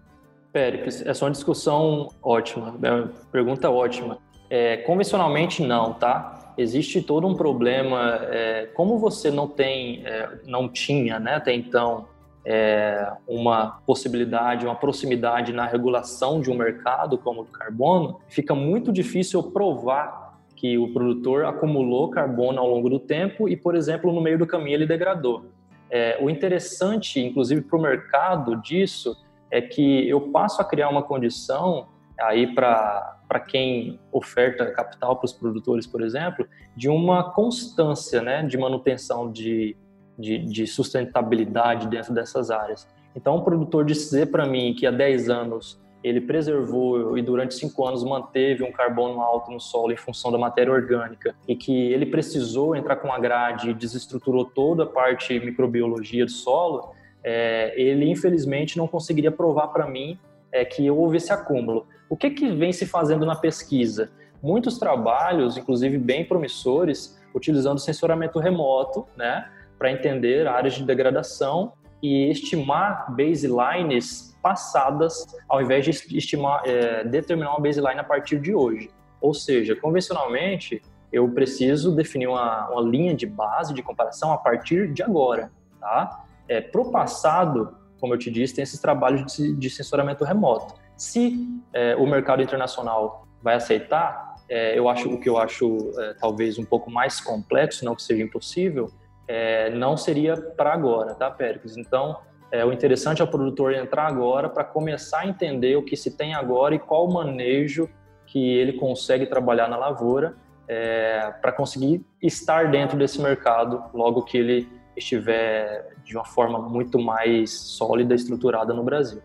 [0.53, 4.19] Péricles, essa é uma discussão ótima, é pergunta ótima.
[4.49, 6.55] É, convencionalmente não, tá?
[6.59, 12.09] Existe todo um problema, é, como você não tem, é, não tinha, né, até então,
[12.44, 18.55] é, uma possibilidade, uma proximidade na regulação de um mercado como o do carbono, fica
[18.55, 24.12] muito difícil provar que o produtor acumulou carbono ao longo do tempo e, por exemplo,
[24.12, 25.46] no meio do caminho ele degradou.
[25.90, 29.16] É, o interessante, inclusive para o mercado disso,
[29.50, 31.88] é que eu passo a criar uma condição
[32.20, 38.59] aí para quem oferta capital para os produtores, por exemplo, de uma constância né, de
[38.59, 39.76] manutenção de,
[40.20, 42.87] de, de sustentabilidade dentro dessas áreas.
[43.14, 47.87] Então, o produtor dizer para mim que há 10 anos ele preservou e durante cinco
[47.87, 52.06] anos manteve um carbono alto no solo em função da matéria orgânica e que ele
[52.06, 58.11] precisou entrar com a grade e desestruturou toda a parte microbiologia do solo, é, ele
[58.11, 60.18] infelizmente não conseguiria provar para mim
[60.50, 61.87] é, que houve esse acúmulo.
[62.09, 64.11] O que, que vem se fazendo na pesquisa?
[64.42, 69.48] Muitos trabalhos, inclusive bem promissores, utilizando sensoramento remoto, né,
[69.81, 77.53] para entender áreas de degradação e estimar baselines passadas, ao invés de estimar, é, determinar
[77.53, 78.90] uma baseline a partir de hoje.
[79.23, 84.93] Ou seja, convencionalmente, eu preciso definir uma, uma linha de base de comparação a partir
[84.93, 86.25] de agora, tá?
[86.47, 90.75] É, pro passado, como eu te disse, tem esses trabalhos de, de sensoramento remoto.
[90.95, 96.14] Se é, o mercado internacional vai aceitar, é, eu acho o que eu acho é,
[96.21, 98.90] talvez um pouco mais complexo, não que seja impossível,
[99.33, 101.77] é, não seria para agora, tá, Péricles?
[101.77, 102.19] Então,
[102.51, 106.16] é, o interessante é o produtor entrar agora para começar a entender o que se
[106.16, 107.88] tem agora e qual o manejo
[108.27, 110.35] que ele consegue trabalhar na lavoura
[110.66, 116.99] é, para conseguir estar dentro desse mercado logo que ele estiver de uma forma muito
[116.99, 119.23] mais sólida e estruturada no Brasil.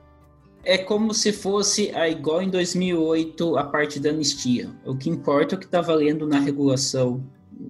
[0.63, 4.69] É como se fosse a igual em 2008 a parte da anistia.
[4.85, 7.23] O que importa é o que está valendo na regulação,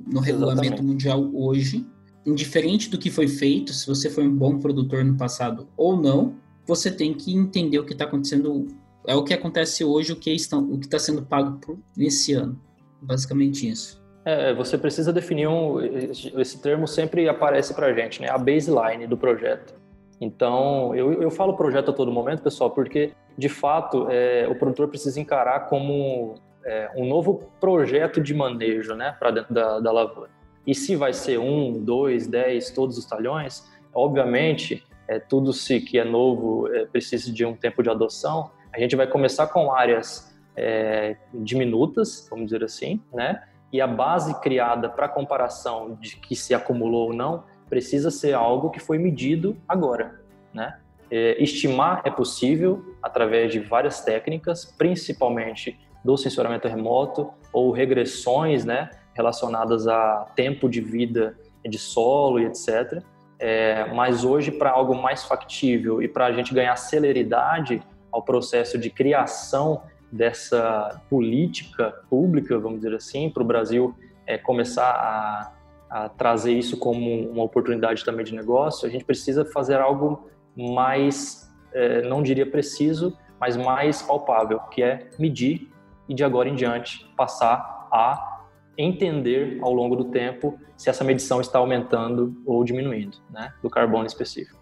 [0.06, 0.84] no regulamento Exatamente.
[0.84, 1.86] mundial hoje,
[2.25, 6.35] indiferente do que foi feito, se você foi um bom produtor no passado ou não,
[6.65, 8.67] você tem que entender o que está acontecendo.
[9.07, 12.59] É o que acontece hoje, o que está, está sendo pago por, nesse ano.
[13.01, 14.03] Basicamente isso.
[14.25, 15.79] É, você precisa definir um.
[15.79, 18.27] Esse termo sempre aparece para gente, né?
[18.29, 19.75] A baseline do projeto.
[20.19, 24.88] Então, eu, eu falo projeto a todo momento, pessoal, porque de fato é, o produtor
[24.88, 26.35] precisa encarar como
[26.65, 30.29] é, um novo projeto de manejo, né, para dentro da, da lavoura.
[30.65, 35.99] E se vai ser um, dois, dez, todos os talhões, obviamente, é, tudo se que
[35.99, 38.49] é novo é, precisa de um tempo de adoção.
[38.73, 43.43] A gente vai começar com áreas é, diminutas, vamos dizer assim, né?
[43.71, 48.69] E a base criada para comparação de que se acumulou ou não precisa ser algo
[48.69, 50.19] que foi medido agora,
[50.54, 50.80] né?
[51.12, 58.89] É, estimar é possível através de várias técnicas, principalmente do sensoramento remoto ou regressões, né?
[59.15, 61.36] Relacionadas a tempo de vida
[61.67, 63.01] de solo e etc.
[63.39, 68.78] É, mas hoje, para algo mais factível e para a gente ganhar celeridade ao processo
[68.78, 73.93] de criação dessa política pública, vamos dizer assim, para o Brasil
[74.25, 75.54] é, começar a,
[75.89, 81.54] a, trazer isso como uma oportunidade também de negócio, a gente precisa fazer algo mais,
[81.73, 85.69] é, não diria preciso, mas mais palpável, que é medir
[86.08, 88.35] e de agora em diante passar a
[88.77, 94.05] entender ao longo do tempo se essa medição está aumentando ou diminuindo, né, do carbono
[94.05, 94.59] específico.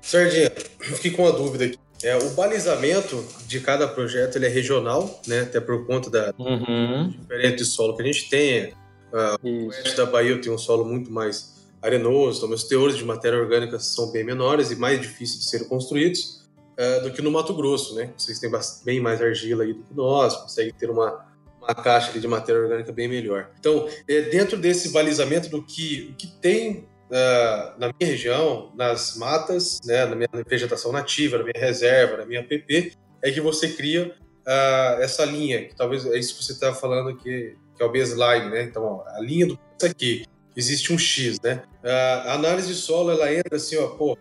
[0.00, 1.78] Sardinha, fiquei com uma dúvida aqui.
[2.02, 7.08] É, o balizamento de cada projeto ele é regional, né, até por conta da uhum.
[7.08, 8.74] diferente solo que a gente tem.
[9.12, 13.04] Uh, o oeste da Bahia tem um solo muito mais arenoso, então os teores de
[13.04, 16.44] matéria orgânica são bem menores e mais difíceis de serem construídos
[16.78, 18.12] uh, do que no Mato Grosso, né?
[18.16, 18.50] Vocês têm
[18.84, 21.24] bem mais argila aí do que nós, conseguem ter uma
[21.64, 23.50] uma caixa de matéria orgânica bem melhor.
[23.58, 29.16] Então, é dentro desse balizamento do que, o que tem uh, na minha região, nas
[29.16, 33.68] matas, né, na minha vegetação nativa, na minha reserva, na minha PP, é que você
[33.68, 34.14] cria
[34.46, 37.92] uh, essa linha, que talvez é isso que você está falando que, que é o
[37.92, 38.62] baseline, né?
[38.62, 40.24] Então, ó, a linha do isso aqui,
[40.56, 41.62] existe um X, né?
[41.82, 44.16] Uh, a análise de solo, ela entra assim, ó, pô,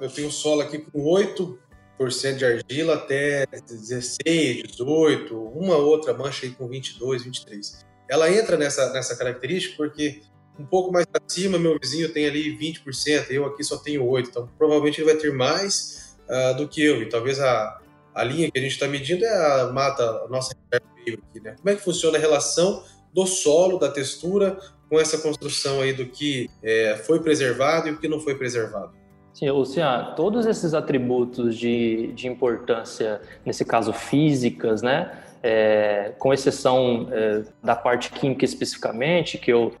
[0.00, 1.58] eu tenho solo aqui com 8
[2.08, 7.84] de argila até 16, 18, uma outra mancha aí com 22, 23.
[8.08, 10.22] Ela entra nessa, nessa característica porque
[10.58, 14.48] um pouco mais acima, meu vizinho tem ali 20%, eu aqui só tenho 8%, então
[14.58, 17.80] provavelmente ele vai ter mais uh, do que eu, e talvez a,
[18.14, 21.54] a linha que a gente está medindo é a mata, a nossa aqui, né?
[21.56, 24.58] Como é que funciona a relação do solo, da textura,
[24.88, 28.99] com essa construção aí do que é, foi preservado e o que não foi preservado?
[29.40, 35.10] Sim, Luciano, todos esses atributos de, de importância, nesse caso físicas, né,
[35.42, 39.72] é, com exceção é, da parte química especificamente, que eu,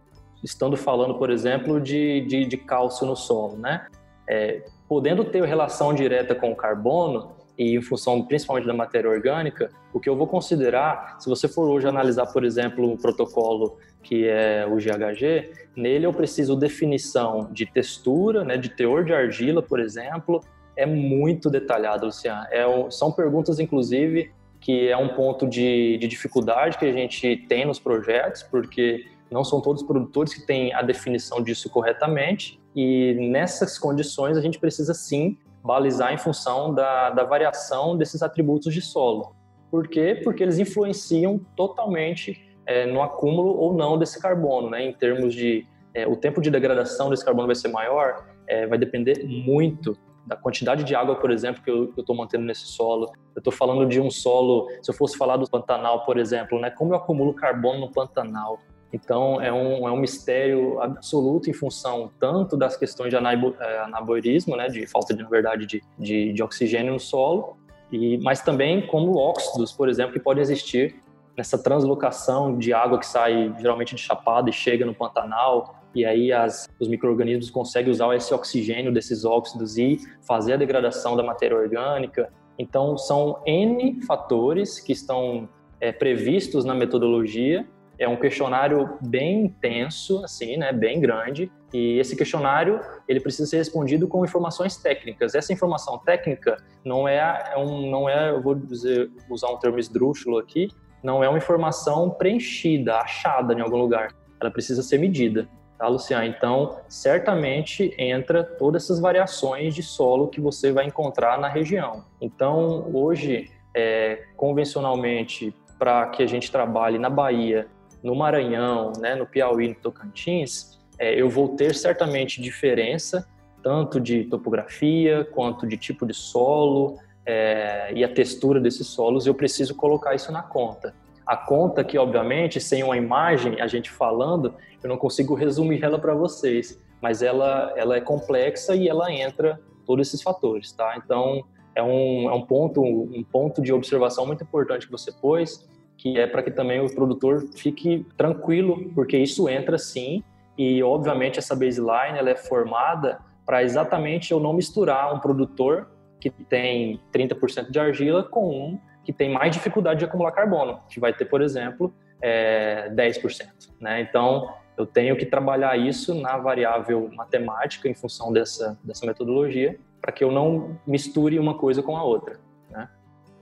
[0.42, 3.86] estando falando, por exemplo, de, de, de cálcio no solo, né,
[4.26, 9.70] é, podendo ter relação direta com o carbono, e em função principalmente da matéria orgânica,
[9.92, 14.26] o que eu vou considerar, se você for hoje analisar, por exemplo, um protocolo que
[14.26, 19.78] é o GHG, nele eu preciso definição de textura, né, de teor de argila, por
[19.78, 20.40] exemplo,
[20.76, 22.46] é muito detalhado, Luciano.
[22.50, 27.64] É, são perguntas, inclusive, que é um ponto de, de dificuldade que a gente tem
[27.64, 33.14] nos projetos, porque não são todos os produtores que têm a definição disso corretamente, e
[33.30, 38.80] nessas condições a gente precisa sim balizar em função da, da variação desses atributos de
[38.80, 39.34] solo.
[39.70, 40.20] Por quê?
[40.24, 44.84] Porque eles influenciam totalmente é, no acúmulo ou não desse carbono, né?
[44.84, 48.78] Em termos de é, o tempo de degradação desse carbono vai ser maior, é, vai
[48.78, 53.10] depender muito da quantidade de água, por exemplo, que eu estou mantendo nesse solo.
[53.34, 56.70] Eu estou falando de um solo, se eu fosse falar do Pantanal, por exemplo, né?
[56.70, 58.60] Como eu acumulo carbono no Pantanal?
[58.92, 64.56] Então, é um, é um mistério absoluto em função tanto das questões de é, anabolismo,
[64.56, 67.56] né, de falta, de, na verdade, de, de, de oxigênio no solo,
[67.90, 71.00] e, mas também como óxidos, por exemplo, que podem existir
[71.40, 76.30] nessa translocação de água que sai geralmente de Chapada e chega no Pantanal, e aí
[76.30, 81.56] as, os micro-organismos conseguem usar esse oxigênio desses óxidos e fazer a degradação da matéria
[81.56, 82.30] orgânica.
[82.58, 85.48] Então, são N fatores que estão
[85.80, 87.66] é, previstos na metodologia
[87.98, 93.58] é um questionário bem intenso, assim, né, bem grande, e esse questionário ele precisa ser
[93.58, 95.34] respondido com informações técnicas.
[95.34, 99.78] Essa informação técnica não é, é um, não é, eu vou dizer, usar um termo
[99.78, 100.68] esdrúxulo aqui,
[101.02, 104.14] não é uma informação preenchida, achada em algum lugar.
[104.40, 105.48] Ela precisa ser medida,
[105.78, 106.24] tá, Luciano?
[106.24, 112.04] Então, certamente entra todas essas variações de solo que você vai encontrar na região.
[112.20, 117.66] Então, hoje, é, convencionalmente, para que a gente trabalhe na Bahia
[118.02, 123.26] no Maranhão, né, no Piauí, no Tocantins, é, eu vou ter certamente diferença
[123.62, 129.26] tanto de topografia quanto de tipo de solo é, e a textura desses solos.
[129.26, 130.94] Eu preciso colocar isso na conta.
[131.26, 135.98] A conta que, obviamente, sem uma imagem, a gente falando, eu não consigo resumir ela
[135.98, 140.96] para vocês, mas ela, ela é complexa e ela entra todos esses fatores, tá?
[140.96, 141.44] Então,
[141.74, 145.68] é um, é um ponto um ponto de observação muito importante que você pôs
[146.00, 150.24] que é para que também o produtor fique tranquilo, porque isso entra sim,
[150.56, 155.90] e obviamente essa baseline ela é formada para exatamente eu não misturar um produtor
[156.20, 161.00] que tem 30% de argila com um que tem mais dificuldade de acumular carbono, que
[161.00, 161.92] vai ter, por exemplo,
[162.22, 163.48] é, 10%.
[163.80, 164.02] Né?
[164.02, 170.12] Então, eu tenho que trabalhar isso na variável matemática em função dessa, dessa metodologia, para
[170.12, 172.38] que eu não misture uma coisa com a outra.
[172.70, 172.88] Né?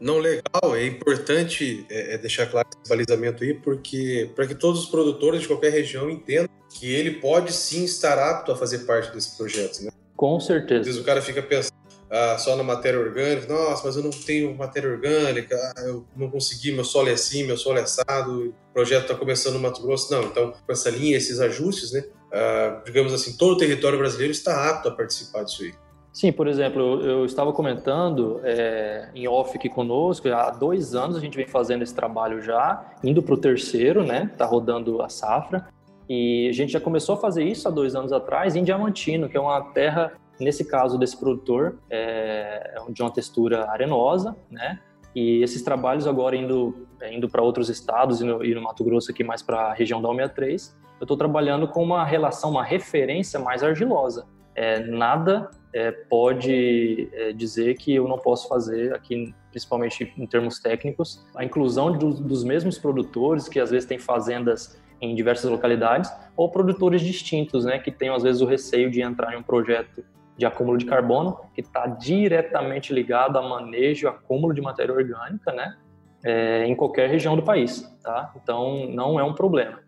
[0.01, 4.85] Não, legal, é importante é, é deixar claro esse balizamento aí, porque para que todos
[4.85, 9.12] os produtores de qualquer região entendam que ele pode sim estar apto a fazer parte
[9.12, 9.91] desse projeto, né?
[10.16, 10.81] Com certeza.
[10.81, 11.78] Às vezes o cara fica pensando
[12.11, 16.30] ah, só na matéria orgânica, nossa, mas eu não tenho matéria orgânica, ah, eu não
[16.30, 19.82] consegui, meu solo é assim, meu solo é assado, o projeto está começando no Mato
[19.82, 20.12] Grosso.
[20.12, 22.04] Não, então com essa linha, esses ajustes, né?
[22.32, 25.72] Ah, digamos assim, todo o território brasileiro está apto a participar disso aí.
[26.12, 31.20] Sim, por exemplo, eu, estava comentando é, em off aqui conosco, há dois anos a
[31.20, 34.28] gente vem fazendo esse trabalho já, indo para o terceiro, né?
[34.32, 35.68] Está rodando a safra.
[36.09, 39.36] E a gente já começou a fazer isso há dois anos atrás em Diamantino, que
[39.36, 44.80] é uma terra, nesse caso desse produtor, é, é de uma textura arenosa, né?
[45.14, 48.84] E esses trabalhos agora indo, é, indo para outros estados e no, e no, Mato
[48.84, 52.64] Grosso aqui mais para a região da 163, eu estou trabalhando com uma relação, uma
[52.64, 54.26] referência mais argilosa.
[54.55, 60.59] É, nada é, pode é, dizer que eu não posso fazer aqui, principalmente em termos
[60.59, 66.12] técnicos, a inclusão do, dos mesmos produtores que às vezes têm fazendas em diversas localidades
[66.36, 70.05] ou produtores distintos, né, que têm às vezes o receio de entrar em um projeto
[70.39, 75.76] de acúmulo de carbono que está diretamente ligado a manejo, acúmulo de matéria orgânica, né,
[76.24, 78.32] é, em qualquer região do país, tá?
[78.41, 79.80] Então não é um problema.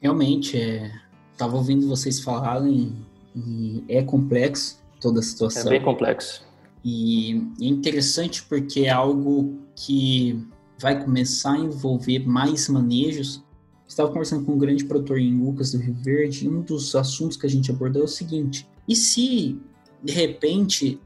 [0.00, 0.56] Realmente,
[1.32, 2.96] estava é, ouvindo vocês falarem
[3.36, 5.66] e é complexo toda a situação.
[5.66, 6.46] É bem complexo.
[6.84, 10.42] E é interessante porque é algo que
[10.80, 13.44] vai começar a envolver mais manejos.
[13.86, 17.36] Estava conversando com um grande produtor em Lucas do Rio Verde e um dos assuntos
[17.36, 19.60] que a gente abordou é o seguinte: e se
[20.02, 21.00] de repente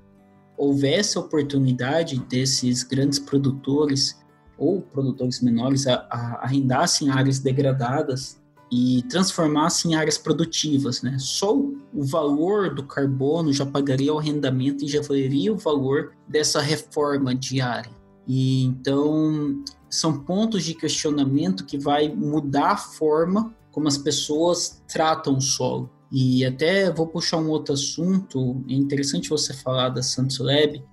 [0.57, 4.21] houvesse a oportunidade desses grandes produtores
[4.59, 8.41] ou produtores menores a, a arrendassem áreas degradadas
[8.71, 11.17] e transformasse em áreas produtivas, né?
[11.19, 16.61] Só o valor do carbono já pagaria o arrendamento e já valeria o valor dessa
[16.61, 17.91] reforma diária.
[18.27, 25.37] E então são pontos de questionamento que vai mudar a forma como as pessoas tratam
[25.37, 25.91] o solo.
[26.13, 30.85] E até vou puxar um outro assunto, é interessante você falar da Santos Lab,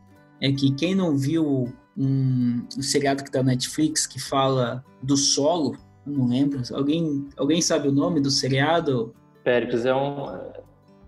[0.41, 1.67] é que quem não viu
[1.97, 6.61] um, um seriado que está na Netflix que fala do solo, não lembro.
[6.74, 9.13] Alguém, alguém sabe o nome do seriado?
[9.43, 10.39] Péricles é um.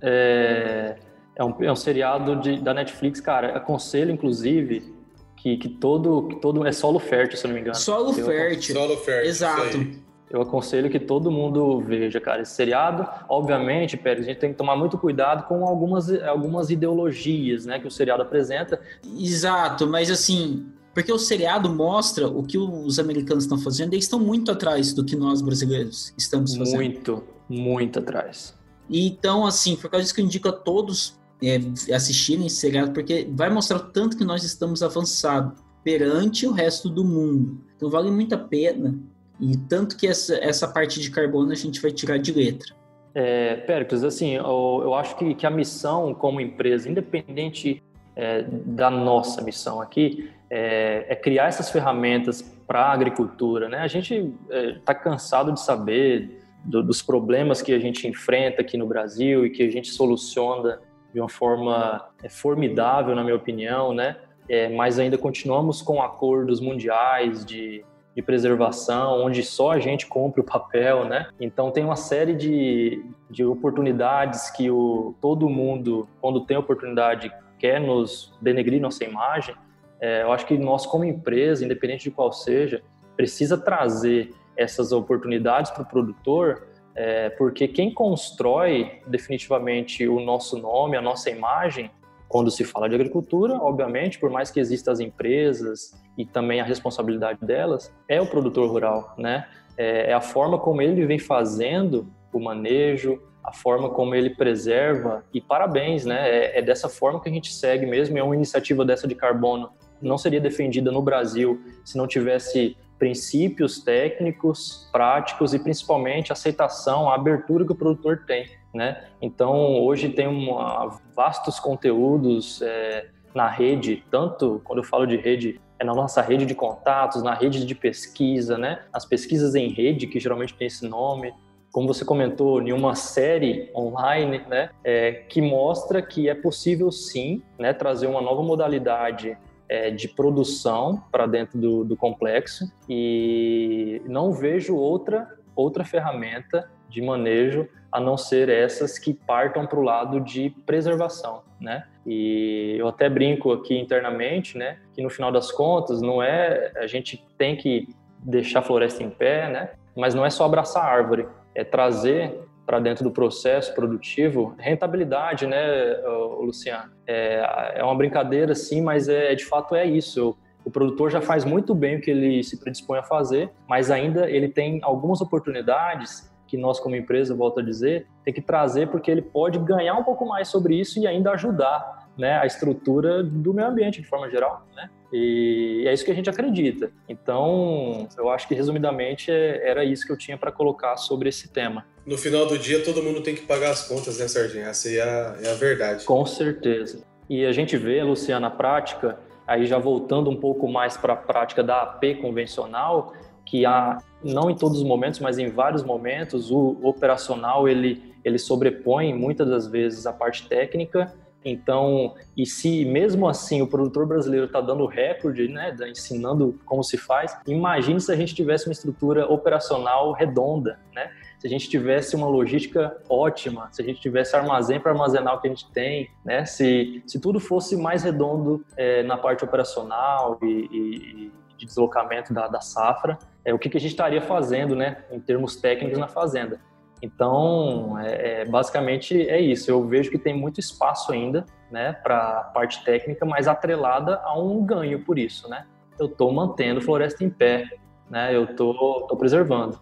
[0.02, 0.98] É,
[1.38, 3.56] é um, é um seriado de, da Netflix, cara.
[3.56, 4.94] Aconselho, inclusive,
[5.38, 6.66] que, que, todo, que todo.
[6.66, 7.76] É solo fértil, se eu não me engano.
[7.76, 8.76] Solo fértil.
[8.76, 9.30] Solo fértil.
[9.30, 10.01] Exato.
[10.32, 13.06] Eu aconselho que todo mundo veja, cara, esse seriado.
[13.28, 17.88] Obviamente, Pérez, a gente tem que tomar muito cuidado com algumas, algumas ideologias, né, que
[17.88, 18.80] o seriado apresenta.
[19.18, 24.20] Exato, mas assim, porque o seriado mostra o que os americanos estão fazendo, eles estão
[24.20, 26.78] muito atrás do que nós brasileiros estamos fazendo.
[26.78, 28.56] Muito, muito atrás.
[28.90, 31.60] Então, assim, por causa disso que eu indico a todos é,
[31.94, 36.90] assistirem esse seriado, porque vai mostrar o tanto que nós estamos avançados perante o resto
[36.90, 37.60] do mundo.
[37.76, 38.98] Então vale muito a pena
[39.42, 42.76] e tanto que essa, essa parte de carbono a gente vai tirar de letra.
[43.14, 47.84] É, Péricles, assim, eu, eu acho que, que, a missão como empresa, independente
[48.16, 53.68] é, da nossa missão aqui, é, é criar essas ferramentas para a agricultura.
[53.68, 53.80] Né?
[53.80, 58.78] A gente está é, cansado de saber do, dos problemas que a gente enfrenta aqui
[58.78, 60.80] no Brasil e que a gente soluciona
[61.12, 64.18] de uma forma é, formidável, na minha opinião, né?
[64.48, 67.84] É, mas ainda continuamos com acordos mundiais de
[68.16, 71.30] de preservação, onde só a gente compra o papel, né?
[71.40, 77.80] Então tem uma série de, de oportunidades que o, todo mundo, quando tem oportunidade, quer
[77.80, 79.56] nos denegrir nossa imagem.
[80.00, 82.82] É, eu acho que nós, como empresa, independente de qual seja,
[83.16, 90.98] precisa trazer essas oportunidades para o produtor, é, porque quem constrói definitivamente o nosso nome,
[90.98, 91.90] a nossa imagem,
[92.32, 96.64] quando se fala de agricultura, obviamente, por mais que existam as empresas e também a
[96.64, 99.46] responsabilidade delas, é o produtor rural, né?
[99.78, 105.26] É, é a forma como ele vem fazendo o manejo, a forma como ele preserva
[105.34, 106.30] e parabéns, né?
[106.30, 108.18] É, é, dessa forma que a gente segue mesmo.
[108.18, 109.70] É uma iniciativa dessa de carbono
[110.02, 117.16] não seria defendida no Brasil se não tivesse princípios técnicos, práticos e principalmente aceitação, a
[117.16, 119.04] abertura que o produtor tem né?
[119.22, 125.60] Então hoje tem uma, vastos conteúdos é, na rede, tanto quando eu falo de rede
[125.80, 128.84] é na nossa rede de contatos, na rede de pesquisa, né?
[128.94, 131.34] As pesquisas em rede que geralmente tem esse nome,
[131.72, 137.42] como você comentou, em uma série online, né, é, que mostra que é possível sim,
[137.58, 139.38] né, trazer uma nova modalidade
[139.70, 147.02] é, de produção para dentro do, do complexo e não vejo outra outra ferramenta de
[147.02, 151.86] manejo a não ser essas que partam para o lado de preservação, né?
[152.06, 156.88] E eu até brinco aqui internamente, né, que no final das contas não é a
[156.88, 157.88] gente tem que
[158.20, 159.70] deixar a floresta em pé, né?
[159.96, 165.46] Mas não é só abraçar a árvore, é trazer para dentro do processo produtivo rentabilidade,
[165.46, 165.98] né,
[166.40, 166.92] Luciano?
[167.06, 170.38] É, é uma brincadeira, sim, mas é de fato é isso.
[170.64, 174.30] O produtor já faz muito bem o que ele se predispõe a fazer, mas ainda
[174.30, 179.10] ele tem algumas oportunidades que nós como empresa, volto a dizer, tem que trazer porque
[179.10, 183.54] ele pode ganhar um pouco mais sobre isso e ainda ajudar né, a estrutura do
[183.54, 184.90] meio ambiente de forma geral, né?
[185.14, 186.92] E é isso que a gente acredita.
[187.08, 191.48] Então, eu acho que resumidamente é, era isso que eu tinha para colocar sobre esse
[191.48, 191.86] tema.
[192.06, 194.66] No final do dia, todo mundo tem que pagar as contas, né, Sardinha?
[194.66, 196.04] Essa aí é a, é a verdade.
[196.04, 197.02] Com certeza.
[197.30, 201.18] E a gente vê, Luciana, na prática, aí já voltando um pouco mais para a
[201.18, 203.14] prática da AP convencional,
[203.52, 208.38] que há não em todos os momentos, mas em vários momentos o operacional ele ele
[208.38, 211.12] sobrepõe muitas das vezes a parte técnica.
[211.44, 216.98] Então, e se mesmo assim o produtor brasileiro está dando recorde, né, ensinando como se
[216.98, 221.10] faz, imagine se a gente tivesse uma estrutura operacional redonda, né?
[221.40, 225.42] Se a gente tivesse uma logística ótima, se a gente tivesse armazém para armazenar o
[225.42, 226.46] que a gente tem, né?
[226.46, 231.32] Se, se tudo fosse mais redondo é, na parte operacional e, e
[231.62, 235.20] de deslocamento da, da safra, é, o que, que, a gente estaria fazendo, né, em
[235.20, 236.60] termos técnicos na fazenda.
[237.02, 239.70] Então, é, é, basicamente é isso.
[239.70, 244.38] Eu vejo que tem muito espaço ainda, né, para a parte técnica, mas atrelada a
[244.40, 245.66] um ganho por isso, né.
[246.00, 247.70] Eu estou mantendo floresta em pé,
[248.10, 249.80] né, eu estou preservando.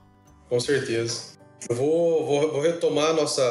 [0.49, 1.39] Com certeza.
[1.69, 3.41] Eu vou, vou, vou retomar a, nossa,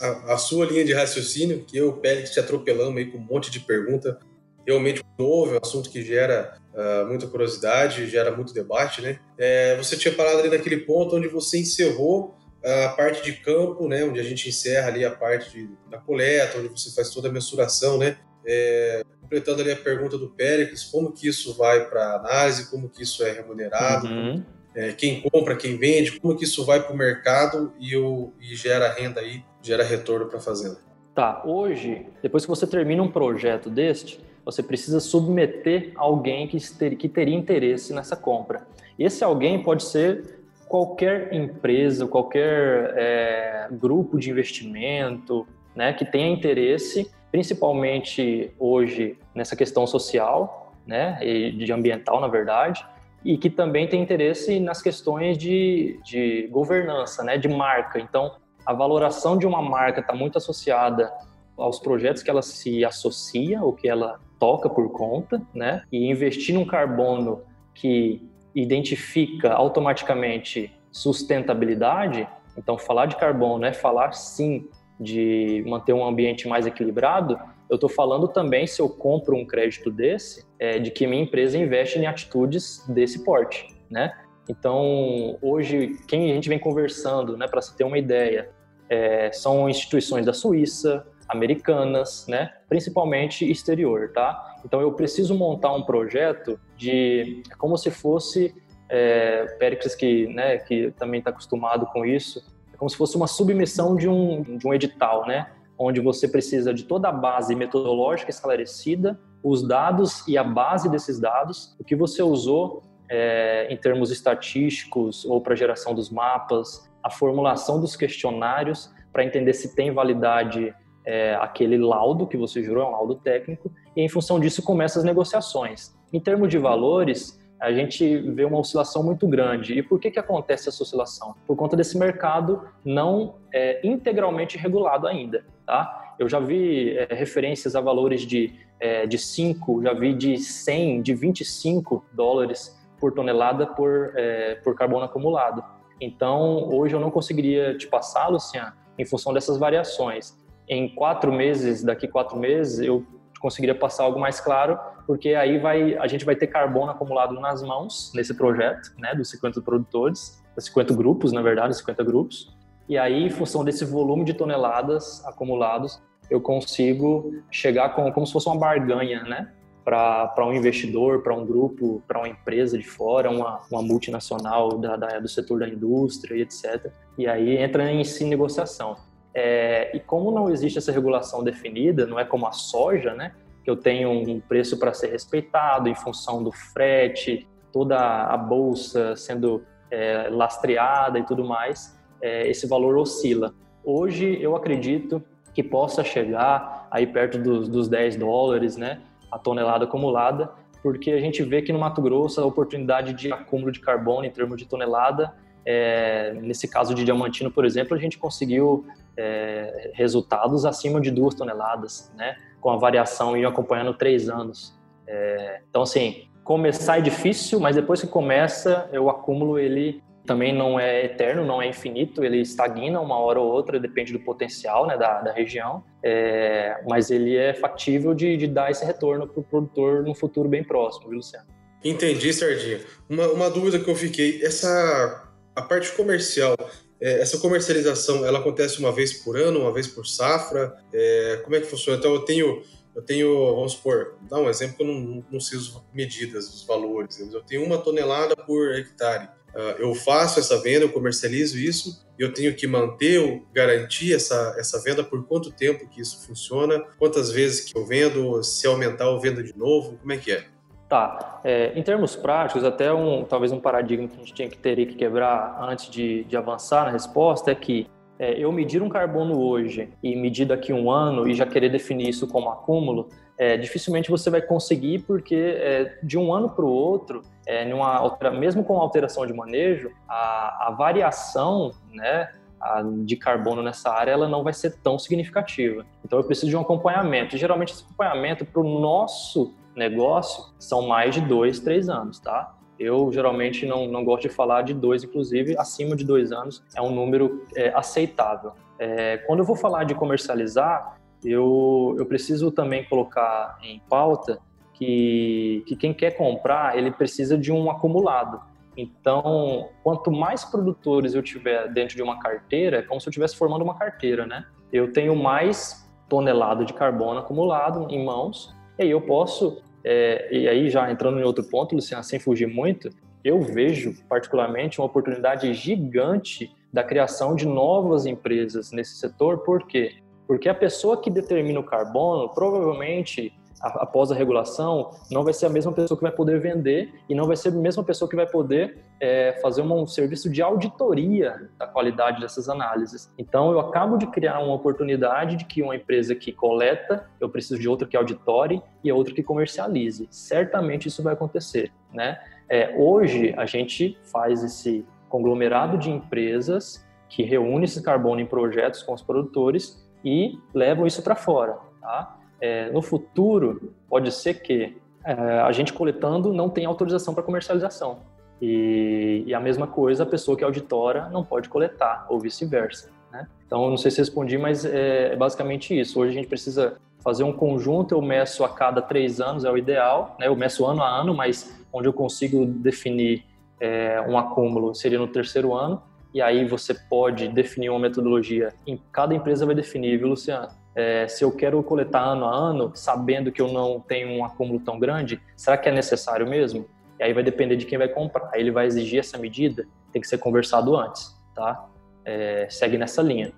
[0.00, 3.50] a, a, sua linha de raciocínio, que eu, Pélix, te atropelamos aí com um monte
[3.50, 4.18] de pergunta
[4.66, 9.18] realmente novo, é um assunto que gera uh, muita curiosidade, gera muito debate, né?
[9.38, 14.04] É, você tinha parado ali naquele ponto onde você encerrou a parte de campo, né?
[14.04, 17.32] Onde a gente encerra ali a parte de, da coleta, onde você faz toda a
[17.32, 18.16] mensuração, né?
[18.44, 23.02] É, completando ali a pergunta do Péricles, como que isso vai para análise, como que
[23.02, 24.42] isso é remunerado, uhum.
[24.74, 28.54] é, quem compra, quem vende, como que isso vai para o mercado e, o, e
[28.54, 30.78] gera renda aí, gera retorno para a fazenda.
[31.14, 36.94] Tá, hoje, depois que você termina um projeto deste, você precisa submeter alguém que, ter,
[36.94, 38.64] que teria interesse nessa compra.
[38.96, 40.38] Esse alguém pode ser
[40.68, 45.44] qualquer empresa, qualquer é, grupo de investimento,
[45.74, 52.86] né, que tenha interesse, principalmente hoje nessa questão social, né, e de ambiental, na verdade,
[53.24, 57.98] e que também tem interesse nas questões de, de governança, né, de marca.
[57.98, 61.12] Então, a valoração de uma marca está muito associada
[61.56, 65.82] aos projetos que ela se associa ou que ela toca por conta, né?
[65.90, 67.42] E investir num carbono
[67.74, 68.22] que
[68.54, 72.26] identifica automaticamente sustentabilidade.
[72.56, 77.38] Então, falar de carbono é falar sim de manter um ambiente mais equilibrado.
[77.68, 81.58] Eu estou falando também, se eu compro um crédito desse, é, de que minha empresa
[81.58, 84.12] investe em atitudes desse porte, né?
[84.48, 88.50] Então, hoje, quem a gente vem conversando, né, para se ter uma ideia,
[88.88, 92.52] é, são instituições da Suíça, americanas, né?
[92.68, 94.56] Principalmente exterior, tá?
[94.64, 98.54] Então eu preciso montar um projeto de é como se fosse
[98.88, 103.26] é, Pericles que, né, que também está acostumado com isso, é como se fosse uma
[103.26, 105.48] submissão de um, de um edital, né?
[105.78, 111.20] Onde você precisa de toda a base metodológica esclarecida, os dados e a base desses
[111.20, 117.10] dados, o que você usou é, em termos estatísticos ou para geração dos mapas, a
[117.10, 120.74] formulação dos questionários para entender se tem validade
[121.06, 125.00] é, aquele laudo que você jurou, é um laudo técnico, e em função disso começam
[125.00, 125.94] as negociações.
[126.12, 129.78] Em termos de valores, a gente vê uma oscilação muito grande.
[129.78, 131.34] E por que, que acontece essa oscilação?
[131.46, 135.44] Por conta desse mercado não é, integralmente regulado ainda.
[135.64, 136.14] Tá?
[136.18, 141.02] Eu já vi é, referências a valores de, é, de 5, já vi de 100,
[141.02, 145.64] de 25 dólares por tonelada por, é, por carbono acumulado.
[146.00, 150.36] Então, hoje eu não conseguiria te passar, Luciano, em função dessas variações
[150.68, 153.04] em quatro meses, daqui quatro meses, eu
[153.40, 157.62] conseguiria passar algo mais claro, porque aí vai, a gente vai ter carbono acumulado nas
[157.62, 162.56] mãos nesse projeto, né, dos 50 produtores, dos 50 grupos, na verdade, 50 grupos.
[162.88, 168.32] E aí, em função desse volume de toneladas acumulados, eu consigo chegar com como se
[168.32, 169.52] fosse uma barganha, né,
[169.84, 174.96] para um investidor, para um grupo, para uma empresa de fora, uma, uma multinacional da,
[174.96, 176.90] da, do setor da indústria e etc.
[177.16, 178.96] E aí entra em si negociação.
[179.38, 183.32] É, e como não existe essa regulação definida, não é como a soja, né?
[183.62, 189.14] Que eu tenho um preço para ser respeitado em função do frete, toda a bolsa
[189.14, 193.52] sendo é, lastreada e tudo mais, é, esse valor oscila.
[193.84, 195.22] Hoje eu acredito
[195.52, 199.02] que possa chegar aí perto dos, dos 10 dólares, né?
[199.30, 200.50] A tonelada acumulada,
[200.82, 204.30] porque a gente vê que no Mato Grosso a oportunidade de acúmulo de carbono em
[204.30, 205.34] termos de tonelada
[205.66, 208.86] é, nesse caso de Diamantino, por exemplo, a gente conseguiu
[209.16, 212.36] é, resultados acima de duas toneladas, né?
[212.60, 214.76] Com a variação e acompanhando três anos.
[215.06, 220.78] É, então, assim, começar é difícil, mas depois que começa, o acúmulo ele também não
[220.78, 224.98] é eterno, não é infinito, ele estagna uma hora ou outra, depende do potencial né,
[224.98, 229.44] da, da região, é, mas ele é factível de, de dar esse retorno para o
[229.44, 231.46] produtor no futuro bem próximo, viu, Luciano?
[231.84, 232.80] Entendi, Sardinha.
[233.08, 236.54] Uma, uma dúvida que eu fiquei, essa a parte comercial,
[237.00, 240.76] é, essa comercialização, ela acontece uma vez por ano, uma vez por safra?
[240.92, 241.98] É, como é que funciona?
[241.98, 242.62] Então, eu tenho,
[242.94, 247.18] eu tenho, vamos supor, dá um exemplo eu não, não sei as medidas, os valores,
[247.18, 249.28] eu tenho uma tonelada por hectare.
[249.54, 254.54] Uh, eu faço essa venda, eu comercializo isso, eu tenho que manter, ou garantir essa,
[254.58, 259.06] essa venda por quanto tempo que isso funciona, quantas vezes que eu vendo, se aumentar
[259.06, 260.46] eu vendo de novo, como é que é?
[260.88, 261.40] Tá.
[261.42, 264.86] É, em termos práticos, até um talvez um paradigma que a gente tinha que teria
[264.86, 269.38] que quebrar antes de, de avançar na resposta é que é, eu medir um carbono
[269.40, 274.10] hoje e medir daqui um ano e já querer definir isso como acúmulo, é, dificilmente
[274.10, 278.78] você vai conseguir porque é, de um ano para o outro, é, numa, mesmo com
[278.78, 282.30] alteração de manejo, a, a variação, né,
[282.60, 285.84] a, de carbono nessa área ela não vai ser tão significativa.
[286.04, 287.36] Então eu preciso de um acompanhamento.
[287.36, 292.54] E, geralmente esse acompanhamento para o nosso negócio são mais de dois, três anos, tá?
[292.78, 296.82] Eu geralmente não, não gosto de falar de dois, inclusive acima de dois anos é
[296.82, 298.52] um número é, aceitável.
[298.78, 304.38] É, quando eu vou falar de comercializar, eu, eu preciso também colocar em pauta
[304.74, 308.40] que, que quem quer comprar, ele precisa de um acumulado.
[308.76, 313.34] Então, quanto mais produtores eu tiver dentro de uma carteira, é como se eu estivesse
[313.34, 314.44] formando uma carteira, né?
[314.70, 320.48] Eu tenho mais tonelada de carbono acumulado em mãos, e aí eu posso é, e
[320.48, 322.90] aí, já entrando em outro ponto, Luciano, sem fugir muito,
[323.22, 329.38] eu vejo particularmente uma oportunidade gigante da criação de novas empresas nesse setor.
[329.44, 329.94] Por quê?
[330.26, 335.48] Porque a pessoa que determina o carbono provavelmente após a regulação, não vai ser a
[335.48, 338.26] mesma pessoa que vai poder vender e não vai ser a mesma pessoa que vai
[338.26, 343.12] poder é, fazer um serviço de auditoria da qualidade dessas análises.
[343.18, 347.60] Então, eu acabo de criar uma oportunidade de que uma empresa que coleta, eu preciso
[347.60, 350.06] de outra que auditore e outra que comercialize.
[350.10, 352.18] Certamente isso vai acontecer, né?
[352.48, 358.82] É, hoje, a gente faz esse conglomerado de empresas que reúne esse carbono em projetos
[358.82, 361.58] com os produtores e levam isso para fora.
[361.80, 362.16] Tá?
[362.40, 367.98] É, no futuro, pode ser que é, a gente coletando não tenha autorização para comercialização.
[368.40, 372.90] E, e, a mesma coisa, a pessoa que é auditora não pode coletar, ou vice-versa.
[373.10, 373.26] Né?
[373.46, 375.98] Então, não sei se respondi, mas é, é basicamente isso.
[376.00, 379.56] Hoje a gente precisa fazer um conjunto, eu meço a cada três anos, é o
[379.56, 380.26] ideal, né?
[380.26, 383.24] eu meço ano a ano, mas onde eu consigo definir
[383.60, 385.80] é, um acúmulo seria no terceiro ano,
[386.12, 388.52] e aí você pode definir uma metodologia.
[388.90, 390.48] Cada empresa vai definir, viu, Luciano?
[390.76, 394.60] É, se eu quero coletar ano a ano, sabendo que eu não tenho um acúmulo
[394.60, 396.66] tão grande, será que é necessário mesmo?
[397.00, 398.30] E aí vai depender de quem vai comprar.
[398.34, 401.66] Ele vai exigir essa medida, tem que ser conversado antes, tá?
[402.04, 403.32] É, segue nessa linha.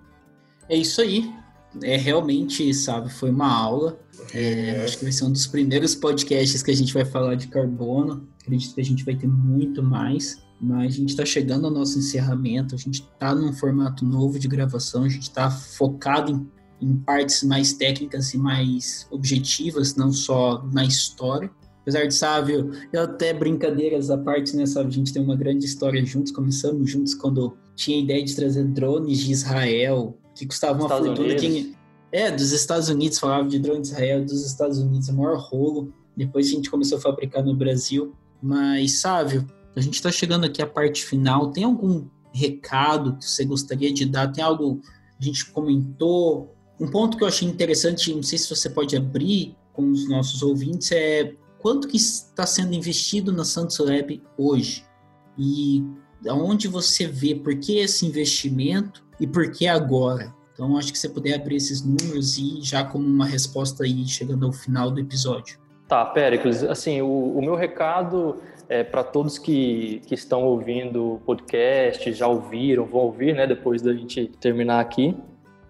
[0.69, 1.33] É isso aí
[1.83, 3.99] é realmente, sabe, foi uma aula.
[4.33, 7.49] É, acho que vai ser um dos primeiros podcasts que a gente vai falar de
[7.49, 8.27] carbono.
[8.41, 10.43] Acredito que a gente vai ter muito mais.
[10.61, 12.75] Mas a gente está chegando ao nosso encerramento.
[12.75, 15.05] A gente está num formato novo de gravação.
[15.05, 16.51] A gente está focado em,
[16.81, 21.51] em partes mais técnicas e mais objetivas, não só na história.
[21.83, 22.53] Apesar de, sabe,
[22.93, 26.91] eu até brincadeiras à parte, né, sabe, a gente tem uma grande história juntos, começamos
[26.91, 31.35] juntos quando tinha a ideia de trazer drones de Israel que custava uma fortuna.
[31.35, 31.75] Quem...
[32.11, 35.93] É, dos Estados Unidos, falava de drone de Israel, dos Estados Unidos, o maior rolo.
[36.17, 38.15] Depois a gente começou a fabricar no Brasil.
[38.43, 41.51] Mas, Sávio, a gente está chegando aqui à parte final.
[41.51, 44.29] Tem algum recado que você gostaria de dar?
[44.29, 46.55] Tem algo que a gente comentou?
[46.81, 50.43] Um ponto que eu achei interessante, não sei se você pode abrir com os nossos
[50.43, 54.85] ouvintes, é quanto que está sendo investido na Santos Lab hoje?
[55.37, 55.85] E
[56.29, 60.35] aonde você vê por que esse investimento e por que agora?
[60.53, 64.45] Então, acho que você puder abrir esses números e já como uma resposta aí, chegando
[64.45, 65.59] ao final do episódio.
[65.87, 71.19] Tá, Péricles, assim, o, o meu recado é para todos que, que estão ouvindo o
[71.21, 75.17] podcast, já ouviram, vão ouvir, né, depois da gente terminar aqui,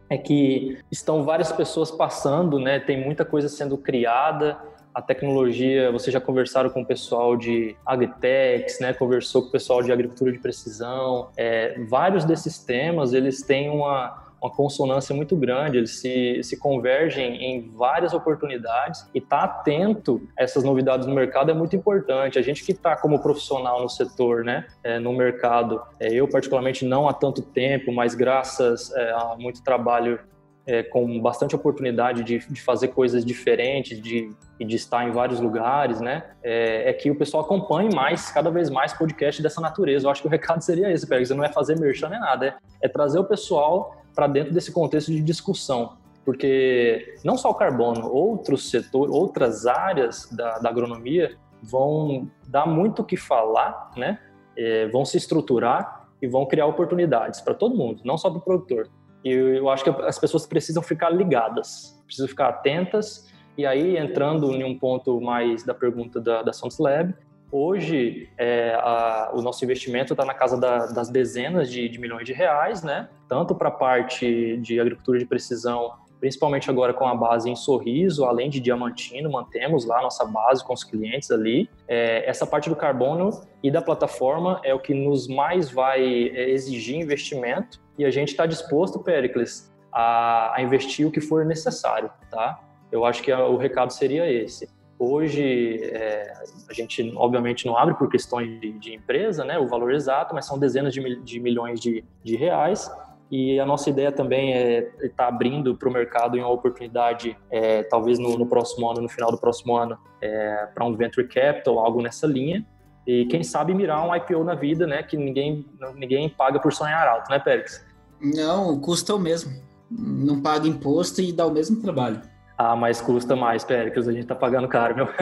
[0.09, 4.59] é que estão várias pessoas passando, né, tem muita coisa sendo criada,
[4.99, 8.93] a tecnologia, vocês já conversaram com o pessoal de Agritechs, né?
[8.93, 11.29] Conversou com o pessoal de agricultura de precisão.
[11.37, 17.43] É, vários desses temas, eles têm uma, uma consonância muito grande, eles se, se convergem
[17.43, 22.39] em várias oportunidades e estar tá atento a essas novidades no mercado é muito importante.
[22.39, 26.85] A gente que está como profissional no setor, né, é, no mercado, é, eu particularmente
[26.85, 30.21] não há tanto tempo, mas graças é, a muito trabalho
[30.69, 34.31] é, com bastante oportunidade de, de, fazer coisas diferentes, de,
[34.61, 36.25] de estar em vários lugares, né?
[36.43, 40.07] É, é, que o pessoal acompanhe mais, cada vez mais, podcast dessa natureza.
[40.07, 42.55] Eu acho que o recado seria esse, Pérez, não é fazer merchan nem nada, é,
[42.83, 45.97] é trazer o pessoal para dentro desse contexto de discussão.
[46.25, 53.03] Porque não só o carbono, outros setores, outras áreas da, da agronomia vão dar muito
[53.03, 54.19] o que falar, né?
[54.57, 58.43] É, vão se estruturar e vão criar oportunidades para todo mundo, não só para o
[58.43, 58.89] produtor.
[59.25, 63.33] E eu acho que as pessoas precisam ficar ligadas, precisam ficar atentas.
[63.57, 67.15] E aí, entrando em um ponto mais da pergunta da, da Santos Lab,
[67.53, 72.27] hoje é, a, o nosso investimento está na casa da, das dezenas de, de, milhões
[72.27, 73.09] de reais, né?
[73.29, 78.25] Tanto para a parte de agricultura de precisão, principalmente agora com a base em Sorriso,
[78.25, 81.69] além de Diamantino, mantemos lá nossa base com os clientes ali.
[81.87, 83.31] É, essa parte do carbono
[83.63, 88.29] e da plataforma é o que nos mais vai é, exigir investimento e a gente
[88.29, 92.61] está disposto, Pericles, a, a, investir o que for necessário, tá?
[92.91, 94.69] Eu acho que o recado seria esse.
[94.99, 96.33] Hoje, é,
[96.69, 100.47] a gente obviamente não abre por questões de, de, empresa, né, o valor exato, mas
[100.47, 102.91] são dezenas de, de milhões de, de, reais.
[103.31, 107.37] E a nossa ideia também é estar tá abrindo para o mercado em uma oportunidade,
[107.51, 111.29] é, talvez no, no, próximo ano, no final do próximo ano, é, para um venture
[111.29, 112.67] capital, algo nessa linha.
[113.07, 117.07] E quem sabe mirar um IPO na vida, né, que ninguém, ninguém paga por sonhar
[117.07, 117.87] alto, né, Pérez?
[118.21, 119.53] Não, custa o mesmo.
[119.91, 122.21] Não paga imposto e dá o mesmo trabalho.
[122.57, 125.09] Ah, mas custa mais, Péricles, a gente tá pagando caro, meu.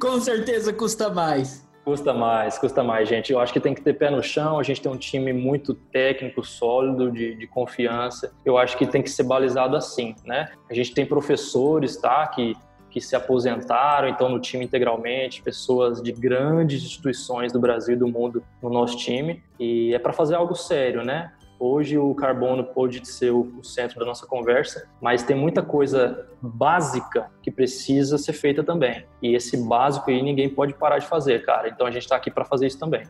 [0.00, 1.67] Com certeza custa mais.
[1.88, 3.32] Custa mais, custa mais, gente.
[3.32, 5.72] Eu acho que tem que ter pé no chão, a gente tem um time muito
[5.72, 8.30] técnico, sólido, de, de confiança.
[8.44, 10.50] Eu acho que tem que ser balizado assim, né?
[10.70, 12.54] A gente tem professores, tá, que
[12.90, 18.08] que se aposentaram, então no time integralmente, pessoas de grandes instituições do Brasil e do
[18.08, 21.32] mundo no nosso time, e é para fazer algo sério, né?
[21.60, 27.30] Hoje o carbono pode ser o centro da nossa conversa, mas tem muita coisa básica
[27.42, 29.04] que precisa ser feita também.
[29.20, 31.68] E esse básico aí ninguém pode parar de fazer, cara.
[31.68, 33.02] Então a gente está aqui para fazer isso também.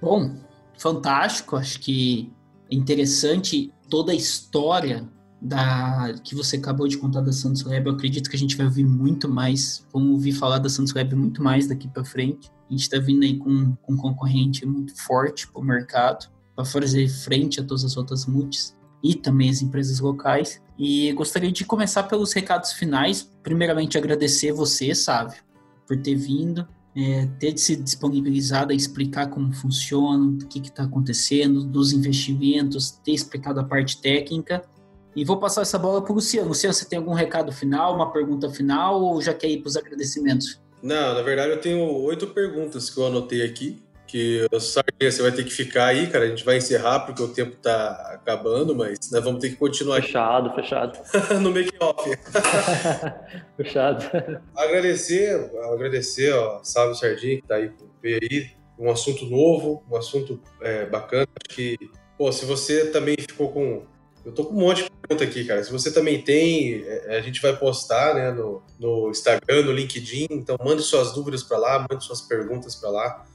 [0.00, 0.34] Bom,
[0.78, 1.56] fantástico.
[1.56, 2.32] Acho que
[2.70, 5.06] interessante toda a história
[5.44, 8.64] da que você acabou de contar da Santos Lab, eu acredito que a gente vai
[8.64, 9.86] ouvir muito mais.
[9.92, 12.50] Vamos ouvir falar da Santos Lab muito mais daqui para frente.
[12.68, 16.64] A gente está vindo aí com, com um concorrente muito forte para o mercado, para
[16.64, 20.62] fazer frente a todas as outras multis e também as empresas locais.
[20.78, 23.30] E gostaria de começar pelos recados finais.
[23.42, 25.42] Primeiramente, agradecer você, Sávio,
[25.86, 31.64] por ter vindo, é, ter se disponibilizado a explicar como funciona, o que está acontecendo,
[31.64, 34.64] dos investimentos, ter explicado a parte técnica.
[35.14, 36.48] E vou passar essa bola para o Luciano.
[36.48, 39.76] Luciano, você tem algum recado final, uma pergunta final ou já quer ir para os
[39.76, 40.60] agradecimentos?
[40.82, 43.83] Não, na verdade eu tenho oito perguntas que eu anotei aqui
[44.14, 46.24] que Sardinha, você vai ter que ficar aí, cara.
[46.24, 50.00] A gente vai encerrar porque o tempo tá acabando, mas nós vamos ter que continuar.
[50.00, 50.96] Fechado, fechado.
[51.42, 52.08] no make off.
[53.58, 54.04] fechado.
[54.54, 60.40] Agradecer, agradecer, ó, Sábio Sardinha, que tá aí, veio aí, um assunto novo, um assunto
[60.62, 61.26] é, bacana.
[61.48, 61.76] Que,
[62.16, 63.82] pô, se você também ficou com.
[64.24, 65.64] Eu tô com um monte de pergunta aqui, cara.
[65.64, 70.28] Se você também tem, é, a gente vai postar né, no, no Instagram, no LinkedIn.
[70.30, 73.33] Então, mande suas dúvidas para lá, mande suas perguntas para lá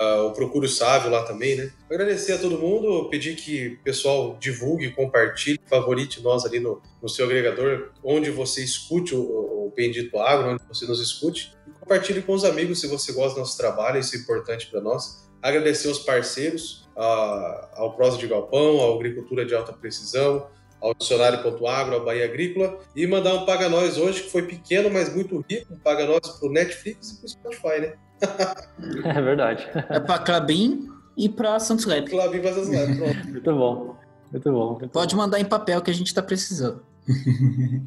[0.00, 1.70] uh, o Procure Sávio lá também, né?
[1.90, 7.08] Agradecer a todo mundo, pedir que o pessoal divulgue, compartilhe, favorite nós ali no, no
[7.08, 11.54] seu agregador, onde você escute o, o Bendito Agro, onde você nos escute.
[11.66, 14.80] E compartilhe com os amigos se você gosta do nosso trabalho, isso é importante para
[14.80, 15.28] nós.
[15.42, 20.46] Agradecer aos parceiros, uh, ao Prosa de Galpão, à Agricultura de Alta Precisão,
[20.80, 25.14] ao dicionário.agro, ao Bahia Agrícola, e mandar um Paga Nós hoje, que foi pequeno, mas
[25.14, 27.92] muito rico, um Paga Nós para o Netflix e para o Spotify, né?
[29.04, 29.68] é verdade.
[29.88, 32.08] É para Clabin e para Santos Lab.
[32.08, 33.28] Clabin para Santos Lab, pronto.
[33.28, 33.96] muito bom.
[34.30, 34.70] Muito bom.
[34.78, 35.22] Muito Pode bom.
[35.22, 36.82] mandar em papel que a gente está precisando.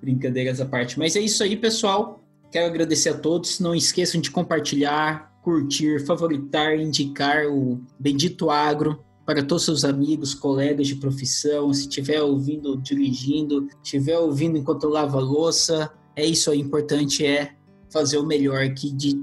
[0.00, 0.98] Brincadeiras à parte.
[0.98, 2.22] Mas é isso aí, pessoal.
[2.50, 3.60] Quero agradecer a todos.
[3.60, 10.86] Não esqueçam de compartilhar, curtir, favoritar, indicar o Bendito Agro para todos seus amigos, colegas
[10.86, 17.26] de profissão, se estiver ouvindo dirigindo, estiver ouvindo enquanto lava louça, é isso aí, importante
[17.26, 17.56] é
[17.90, 19.14] fazer o melhor aqui de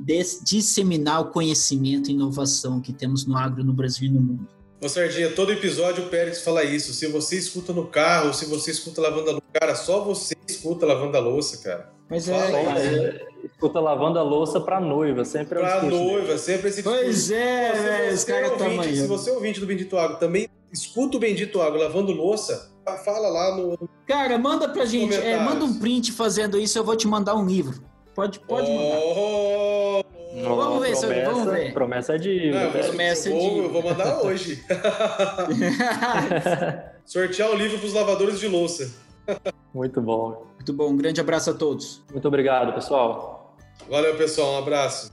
[0.43, 4.47] disseminar o conhecimento e inovação que temos no agro no Brasil e no mundo.
[4.81, 6.93] Ô Sardinha, todo episódio o Pérez fala isso.
[6.93, 10.85] Se você escuta no carro, se você escuta lavando a louça, cara, só você escuta
[10.85, 11.92] lavando a louça, cara.
[12.09, 17.31] Mas é, é, escuta lavando a louça pra noiva, sempre Pra noiva, sempre esse Pois
[17.31, 21.19] é, velho, os caras tá Se você é ouvinte do Bendito Água também escuta o
[21.19, 22.73] Bendito Água lavando louça,
[23.05, 23.89] fala lá no.
[24.07, 27.45] Cara, manda pra gente, é, manda um print fazendo isso, eu vou te mandar um
[27.45, 27.83] livro.
[28.15, 30.55] Pode, pode oh, mandar.
[30.55, 31.73] vamos ver, promessa, vamos ver.
[31.73, 32.51] Promessa de.
[32.51, 33.35] Não, promessa de.
[33.35, 34.63] Vou, eu vou mandar hoje.
[37.05, 38.91] Sortear o livro para os lavadores de louça.
[39.73, 40.45] Muito bom.
[40.55, 40.89] Muito bom.
[40.89, 42.03] Um grande abraço a todos.
[42.11, 43.55] Muito obrigado, pessoal.
[43.89, 44.53] Valeu, pessoal.
[44.53, 45.12] Um abraço.